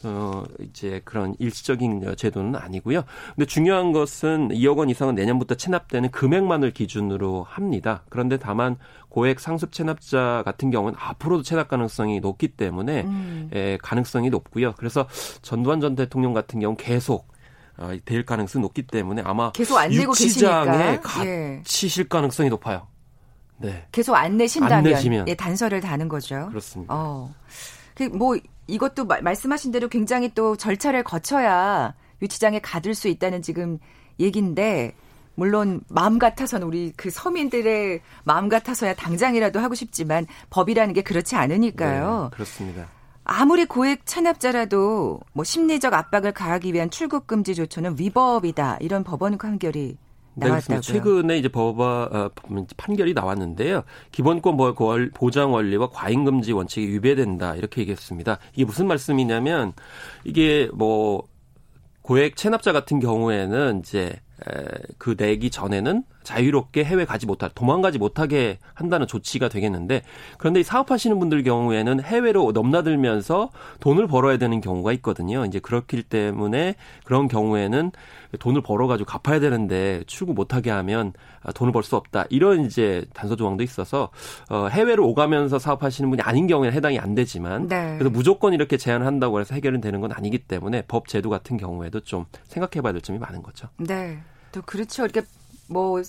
어, 0.05 0.43
이제 0.59 1.01
그런 1.03 1.35
일시적인 1.39 2.15
제도는 2.15 2.55
아니고요. 2.55 3.03
근데 3.35 3.45
중요한 3.45 3.91
것은 3.91 4.49
2억 4.49 4.77
원 4.77 4.89
이상은 4.89 5.15
내년부터 5.15 5.55
체납되는 5.55 6.11
금액만을 6.11 6.71
기준으로 6.71 7.43
합니다. 7.43 8.03
그런데 8.09 8.37
다만 8.37 8.77
고액 9.09 9.39
상습 9.39 9.71
체납자 9.71 10.43
같은 10.45 10.69
경우는 10.69 10.95
앞으로도 10.99 11.43
체납 11.43 11.67
가능성이 11.67 12.19
높기 12.19 12.49
때문에 12.49 13.01
음. 13.01 13.49
에, 13.53 13.77
가능성이 13.81 14.29
높고요. 14.29 14.73
그래서 14.77 15.07
전두환 15.41 15.81
전 15.81 15.95
대통령 15.95 16.33
같은 16.33 16.59
경우 16.59 16.75
계속 16.77 17.27
어, 17.77 17.91
될 18.05 18.25
가능성이 18.25 18.61
높기 18.61 18.83
때문에 18.83 19.21
아마 19.25 19.51
계속 19.51 19.77
안 19.77 19.89
내고 19.89 20.13
계시니까 20.13 21.25
예. 21.25 21.61
실 21.65 22.07
가능성이 22.07 22.49
높아요. 22.49 22.87
네. 23.57 23.85
계속 23.91 24.15
안 24.15 24.37
내신다면 24.37 24.77
안 24.77 24.83
내시면. 24.83 25.27
예, 25.27 25.35
단서를 25.35 25.81
다는 25.81 26.07
거죠. 26.07 26.47
그렇습니다. 26.49 26.93
어. 26.93 27.33
그뭐 27.95 28.38
이것도 28.67 29.05
마, 29.05 29.19
말씀하신 29.21 29.71
대로 29.71 29.88
굉장히 29.88 30.29
또 30.34 30.55
절차를 30.55 31.03
거쳐야 31.03 31.93
유치장에 32.21 32.60
가둘 32.60 32.95
수 32.95 33.08
있다는 33.08 33.41
지금 33.41 33.79
얘기인데 34.19 34.93
물론 35.36 35.81
마음 35.89 36.17
같아서는 36.17 36.65
우리 36.65 36.93
그 36.95 37.10
서민들의 37.10 38.01
마음 38.23 38.49
같아서야 38.49 38.93
당장이라도 38.95 39.60
하고 39.60 39.75
싶지만 39.75 40.25
법이라는 40.49 40.93
게 40.93 41.01
그렇지 41.01 41.36
않으니까요. 41.36 42.29
네, 42.31 42.36
그렇습니다. 42.36 42.88
아무리 43.25 43.65
고액 43.65 44.05
체납자라도 44.05 45.19
뭐 45.34 45.43
심리적 45.43 45.93
압박을 45.93 46.31
가하기 46.31 46.73
위한 46.73 46.89
출국 46.89 47.27
금지 47.27 47.55
조처는 47.55 47.95
위법이다 47.97 48.77
이런 48.81 49.03
법원 49.03 49.38
판결이 49.38 49.97
나왔다고요. 50.35 50.81
네, 50.81 50.81
최근에 50.81 51.37
이제 51.37 51.47
법원 51.47 52.13
어, 52.13 52.29
판결이 52.77 53.13
나왔는데요. 53.13 53.83
기본권 54.11 54.57
보장 55.13 55.53
원리와 55.53 55.89
과잉 55.89 56.25
금지 56.25 56.51
원칙이 56.51 56.87
위배된다 56.87 57.55
이렇게 57.55 57.81
얘기했습니다. 57.81 58.37
이게 58.53 58.65
무슨 58.65 58.87
말씀이냐면 58.87 59.73
이게 60.23 60.69
뭐 60.73 61.23
고액 62.01 62.35
체납자 62.35 62.71
같은 62.71 62.99
경우에는 62.99 63.79
이제 63.79 64.13
그 64.97 65.15
내기 65.17 65.49
전에는 65.49 66.03
자유롭게 66.25 66.83
해외 66.83 67.05
가지 67.05 67.25
못할 67.25 67.49
도망가지 67.55 67.97
못하게 67.97 68.57
한다는 68.73 69.07
조치가 69.07 69.47
되겠는데 69.47 70.01
그런데 70.38 70.59
이 70.59 70.63
사업하시는 70.63 71.17
분들 71.19 71.43
경우에는 71.43 72.01
해외로 72.03 72.51
넘나들면서 72.51 73.51
돈을 73.79 74.07
벌어야 74.07 74.38
되는 74.38 74.59
경우가 74.59 74.91
있거든요. 74.93 75.45
이제 75.45 75.59
그렇기 75.59 76.03
때문에 76.03 76.75
그런 77.05 77.29
경우에는 77.29 77.91
돈을 78.39 78.61
벌어가지고 78.61 79.07
갚아야 79.07 79.39
되는데 79.39 80.03
출국 80.07 80.35
못하게 80.35 80.71
하면 80.71 81.13
돈을 81.53 81.71
벌 81.71 81.85
수 81.85 81.95
없다 81.95 82.25
이런 82.31 82.65
이제 82.65 83.05
단서 83.13 83.35
조항도 83.35 83.61
있어서 83.63 84.09
어, 84.49 84.67
해외로 84.71 85.07
오가면서 85.07 85.59
사업하시는 85.59 86.09
분이 86.09 86.23
아닌 86.23 86.47
경우에는 86.47 86.75
해당이 86.75 86.97
안 86.97 87.13
되지만 87.13 87.67
네. 87.67 87.95
그래서 87.99 88.09
무조건 88.09 88.53
이렇게 88.53 88.75
제한을 88.77 89.05
한다고 89.05 89.39
해서 89.39 89.53
해결은 89.53 89.81
되는 89.81 90.01
건 90.01 90.11
아니기 90.11 90.39
때문에 90.39 90.81
법 90.88 91.07
제도 91.07 91.29
같은 91.29 91.57
경우에도 91.57 91.99
좀 91.99 92.25
생각해봐야 92.45 92.93
될 92.93 93.01
점이 93.01 93.19
많은 93.19 93.43
거죠. 93.43 93.67
네. 93.77 94.17
또 94.51 94.63
그렇죠. 94.63 95.03
이렇게 95.03 95.21
뭐 95.67 96.01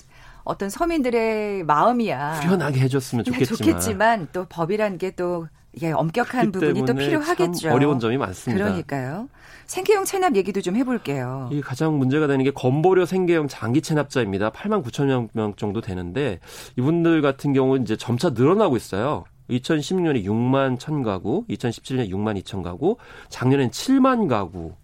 어떤 0.45 0.71
서민들의 0.71 1.65
마음이야. 1.65 2.41
후련하게 2.41 2.81
해줬으면 2.81 3.25
네, 3.25 3.33
좋겠지만. 3.33 3.57
좋겠지만 3.59 4.29
또 4.33 4.47
법이라는 4.49 4.99
게또 4.99 5.49
이게 5.73 5.93
엄격한 5.93 6.53
부분이 6.53 6.87
또 6.87 6.95
필요하겠죠. 6.95 7.71
어려운 7.71 8.01
점이 8.01 8.17
많습니다. 8.17 8.65
그러니까요. 8.65 9.29
생계형 9.67 10.05
체납 10.05 10.37
얘기도 10.37 10.61
좀 10.61 10.77
해볼게요. 10.77 11.51
이 11.53 11.61
가장 11.61 11.99
문제가 11.99 12.27
되는 12.27 12.45
게 12.45 12.51
건보료 12.51 13.05
생계형 13.05 13.49
장기 13.49 13.83
체납자입니다. 13.83 14.53
8만 14.53 14.85
9천 14.85 15.29
명 15.33 15.55
정도 15.57 15.81
되는데 15.81 16.39
이분들 16.79 17.21
같은 17.21 17.53
경우는 17.53 17.83
이제 17.83 17.97
점차 17.97 18.31
늘어나고 18.31 18.77
있어요. 18.77 19.25
2016년에 19.51 20.25
6만 20.25 20.79
1천 20.79 21.05
가구, 21.05 21.45
2017년에 21.49 22.09
6만 22.11 22.41
2천 22.43 22.63
가구, 22.63 22.97
작년엔 23.29 23.71
7만 23.71 24.29
가구 24.29 24.75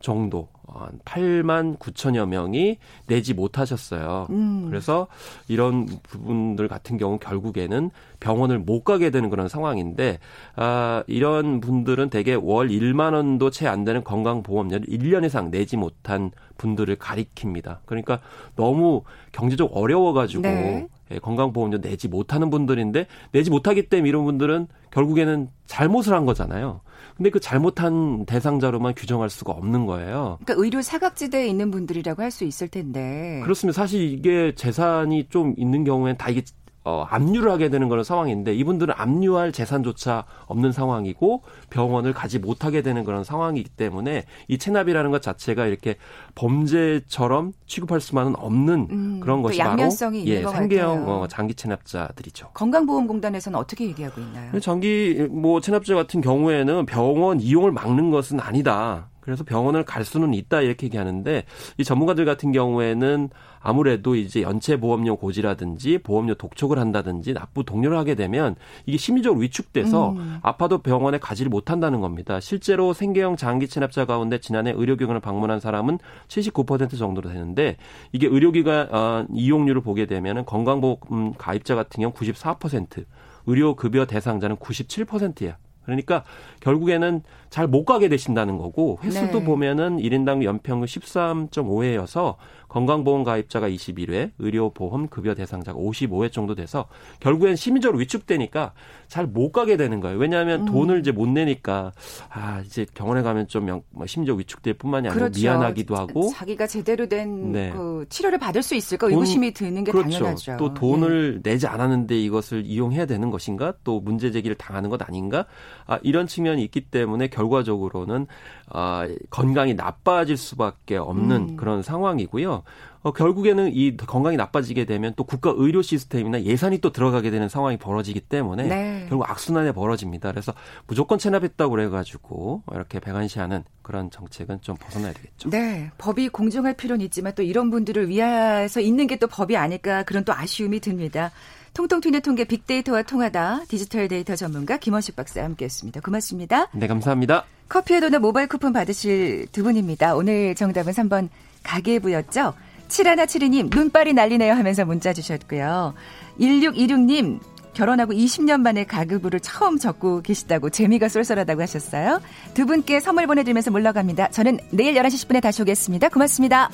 정도 0.00 0.48
한 0.74 0.98
8만 1.04 1.78
9천여 1.78 2.26
명이 2.26 2.78
내지 3.06 3.34
못하셨어요. 3.34 4.26
음. 4.30 4.66
그래서 4.68 5.06
이런 5.46 5.86
부분들 6.02 6.68
같은 6.68 6.98
경우 6.98 7.18
결국에는 7.18 7.90
병원을 8.20 8.58
못 8.58 8.82
가게 8.82 9.10
되는 9.10 9.30
그런 9.30 9.48
상황인데 9.48 10.18
아 10.56 11.04
이런 11.06 11.60
분들은 11.60 12.10
대개 12.10 12.34
월 12.34 12.68
1만 12.68 13.14
원도 13.14 13.50
채 13.50 13.68
안 13.68 13.84
되는 13.84 14.02
건강보험료를 14.02 14.86
1년 14.86 15.24
이상 15.24 15.50
내지 15.50 15.76
못한 15.76 16.30
분들을 16.56 16.96
가리킵니다. 16.96 17.78
그러니까 17.86 18.20
너무 18.56 19.02
경제적 19.32 19.70
어려워 19.74 20.12
가지고 20.12 20.42
네. 20.42 20.88
예, 21.10 21.18
건강보험료 21.18 21.80
내지 21.80 22.08
못하는 22.08 22.50
분들인데 22.50 23.06
내지 23.32 23.50
못하기 23.50 23.88
때문에 23.88 24.08
이런 24.08 24.24
분들은 24.24 24.66
결국에는 24.90 25.48
잘못을 25.66 26.12
한 26.12 26.26
거잖아요. 26.26 26.80
근데 27.16 27.30
그 27.30 27.40
잘못한 27.40 28.24
대상자로만 28.26 28.94
규정할 28.96 29.28
수가 29.30 29.52
없는 29.52 29.86
거예요. 29.86 30.38
그러니까 30.44 30.62
의료 30.64 30.82
사각지대에 30.82 31.46
있는 31.46 31.70
분들이라고 31.70 32.22
할 32.22 32.28
수 32.30 32.44
있을 32.44 32.68
텐데. 32.68 33.40
그렇습니다. 33.42 33.80
사실 33.80 34.02
이게 34.02 34.54
재산이 34.54 35.28
좀 35.30 35.54
있는 35.56 35.82
경우에는 35.84 36.18
다 36.18 36.28
이게 36.28 36.42
어, 36.88 37.06
압류를 37.10 37.50
하게 37.52 37.68
되는 37.68 37.90
그런 37.90 38.02
상황인데 38.02 38.54
이분들은 38.54 38.94
압류할 38.96 39.52
재산조차 39.52 40.24
없는 40.46 40.72
상황이고 40.72 41.42
병원을 41.68 42.14
가지 42.14 42.38
못하게 42.38 42.80
되는 42.80 43.04
그런 43.04 43.24
상황이기 43.24 43.68
때문에 43.68 44.24
이 44.48 44.56
체납이라는 44.56 45.10
것 45.10 45.20
자체가 45.20 45.66
이렇게 45.66 45.96
범죄처럼 46.34 47.52
취급할 47.66 48.00
수만은 48.00 48.36
없는 48.36 48.88
음, 48.90 49.20
그런 49.20 49.42
것이 49.42 49.58
바로 49.58 49.82
예, 50.24 50.42
생계형 50.46 51.06
어, 51.06 51.26
장기 51.28 51.54
체납자들이죠. 51.54 52.52
건강보험공단에서는 52.54 53.58
어떻게 53.58 53.84
얘기하고 53.84 54.22
있나요? 54.22 54.58
장기 54.60 55.28
뭐 55.30 55.60
체납자 55.60 55.94
같은 55.94 56.22
경우에는 56.22 56.86
병원 56.86 57.38
이용을 57.40 57.70
막는 57.70 58.10
것은 58.10 58.40
아니다. 58.40 59.10
그래서 59.28 59.44
병원을 59.44 59.84
갈 59.84 60.06
수는 60.06 60.32
있다 60.32 60.62
이렇게 60.62 60.86
얘기하는데 60.86 61.44
이 61.76 61.84
전문가들 61.84 62.24
같은 62.24 62.50
경우에는 62.50 63.28
아무래도 63.60 64.14
이제 64.14 64.40
연체 64.40 64.80
보험료 64.80 65.16
고지라든지 65.16 65.98
보험료 65.98 66.32
독촉을 66.32 66.78
한다든지 66.78 67.34
납부 67.34 67.62
동료를 67.62 67.98
하게 67.98 68.14
되면 68.14 68.56
이게 68.86 68.96
심리적으로 68.96 69.42
위축돼서 69.42 70.12
음. 70.12 70.38
아파도 70.40 70.78
병원에 70.78 71.18
가지를 71.18 71.50
못한다는 71.50 72.00
겁니다. 72.00 72.40
실제로 72.40 72.94
생계형 72.94 73.36
장기 73.36 73.68
체납자 73.68 74.06
가운데 74.06 74.38
지난해 74.38 74.72
의료기관을 74.74 75.20
방문한 75.20 75.60
사람은 75.60 75.98
79% 76.28 76.96
정도로 76.96 77.28
되는데 77.28 77.76
이게 78.12 78.28
의료기관 78.28 78.94
어, 78.94 79.26
이용률을 79.30 79.82
보게 79.82 80.06
되면은 80.06 80.46
건강보험 80.46 81.34
가입자 81.36 81.74
같은 81.74 82.00
경우 82.00 82.14
94%, 82.14 83.04
의료급여 83.44 84.06
대상자는 84.06 84.56
97%야. 84.56 85.58
그러니까 85.88 86.22
결국에는 86.60 87.22
잘 87.50 87.68
못 87.68 87.84
가게 87.84 88.08
되신다는 88.08 88.56
거고 88.56 88.98
횟수도 89.02 89.40
네. 89.40 89.44
보면은 89.44 89.98
1인당 89.98 90.42
연평균 90.42 90.86
13.5회여서 90.86 92.36
건강보험 92.68 93.24
가입자가 93.24 93.68
21회, 93.68 94.32
의료보험 94.38 95.08
급여 95.08 95.34
대상자가 95.34 95.78
55회 95.78 96.30
정도 96.32 96.54
돼서 96.54 96.86
결국엔 97.20 97.56
심리적으로 97.56 97.98
위축되니까 97.98 98.72
잘 99.06 99.26
못 99.28 99.52
가게 99.52 99.76
되는 99.76 100.00
거예요. 100.00 100.18
왜냐하면 100.18 100.62
음. 100.62 100.66
돈을 100.66 101.00
이제 101.00 101.12
못 101.12 101.28
내니까 101.28 101.92
아 102.30 102.62
이제 102.64 102.86
병원에 102.94 103.22
가면 103.22 103.46
좀뭐 103.46 103.82
심리적 104.06 104.38
위축될 104.38 104.74
뿐만이 104.74 105.08
아니라 105.08 105.26
그렇죠. 105.26 105.40
미안하기도 105.40 105.96
하고 105.96 106.30
자기가 106.34 106.66
제대로 106.66 107.06
된그 107.08 107.52
네. 107.52 107.72
치료를 108.08 108.38
받을 108.38 108.62
수 108.62 108.74
있을까 108.74 109.06
돈, 109.06 109.12
의구심이 109.12 109.52
드는 109.52 109.84
게 109.84 109.92
그렇죠. 109.92 110.10
당연하죠. 110.10 110.56
또 110.58 110.74
돈을 110.74 111.42
네. 111.42 111.52
내지 111.52 111.66
않았는데 111.66 112.18
이것을 112.18 112.64
이용해야 112.66 113.06
되는 113.06 113.30
것인가? 113.30 113.74
또 113.84 114.00
문제 114.00 114.30
제기를 114.30 114.56
당하는 114.56 114.90
것 114.90 115.00
아닌가? 115.06 115.46
아, 115.86 115.98
이런 116.02 116.26
측면이 116.26 116.62
있기 116.64 116.82
때문에 116.82 117.28
결과적으로는 117.38 118.26
아, 118.70 119.06
건강이 119.30 119.74
나빠질 119.74 120.36
수밖에 120.36 120.96
없는 120.96 121.36
음. 121.50 121.56
그런 121.56 121.82
상황이고요. 121.82 122.62
어, 123.00 123.12
결국에는 123.12 123.70
이 123.72 123.96
건강이 123.96 124.36
나빠지게 124.36 124.84
되면 124.84 125.12
또 125.16 125.22
국가 125.22 125.52
의료 125.54 125.82
시스템이나 125.82 126.42
예산이 126.42 126.78
또 126.78 126.90
들어가게 126.90 127.30
되는 127.30 127.48
상황이 127.48 127.76
벌어지기 127.76 128.20
때문에 128.20 128.64
네. 128.64 129.06
결국 129.08 129.30
악순환에 129.30 129.70
벌어집니다. 129.72 130.32
그래서 130.32 130.52
무조건 130.88 131.18
체납했다고 131.18 131.70
그래가지고 131.70 132.62
이렇게 132.72 132.98
배관시하는 132.98 133.62
그런 133.82 134.10
정책은 134.10 134.62
좀 134.62 134.74
벗어나야 134.76 135.12
되겠죠. 135.12 135.48
네, 135.50 135.90
법이 135.98 136.28
공정할 136.30 136.74
필요는 136.74 137.04
있지만 137.06 137.32
또 137.34 137.42
이런 137.42 137.70
분들을 137.70 138.08
위해서 138.08 138.80
있는 138.80 139.06
게 139.06 139.18
또 139.18 139.26
법이 139.26 139.56
아닐까 139.56 140.02
그런 140.04 140.24
또 140.24 140.32
아쉬움이 140.32 140.80
듭니다. 140.80 141.30
통통 141.78 142.00
튀는 142.00 142.22
통계 142.22 142.42
빅데이터와 142.42 143.02
통하다 143.02 143.60
디지털 143.68 144.08
데이터 144.08 144.34
전문가 144.34 144.78
김원식 144.78 145.14
박사 145.14 145.44
함께했습니다. 145.44 146.00
고맙습니다. 146.00 146.66
네, 146.72 146.88
감사합니다. 146.88 147.44
커피에 147.68 148.00
도넛 148.00 148.20
모바일 148.20 148.48
쿠폰 148.48 148.72
받으실 148.72 149.46
두 149.52 149.62
분입니다. 149.62 150.16
오늘 150.16 150.56
정답은 150.56 150.92
3번 150.92 151.28
가계부였죠. 151.62 152.54
7172님, 152.88 153.72
눈발이 153.72 154.12
날리네요 154.12 154.54
하면서 154.54 154.84
문자 154.84 155.12
주셨고요. 155.12 155.94
1626님, 156.40 157.38
결혼하고 157.74 158.12
20년 158.12 158.60
만에 158.60 158.82
가급부를 158.82 159.38
처음 159.38 159.78
적고 159.78 160.22
계시다고 160.22 160.70
재미가 160.70 161.08
쏠쏠하다고 161.08 161.62
하셨어요. 161.62 162.20
두 162.54 162.66
분께 162.66 162.98
선물 162.98 163.28
보내드리면서 163.28 163.70
물러갑니다. 163.70 164.30
저는 164.30 164.58
내일 164.72 164.94
11시 164.94 165.28
10분에 165.28 165.40
다시 165.40 165.62
오겠습니다. 165.62 166.08
고맙습니다. 166.08 166.70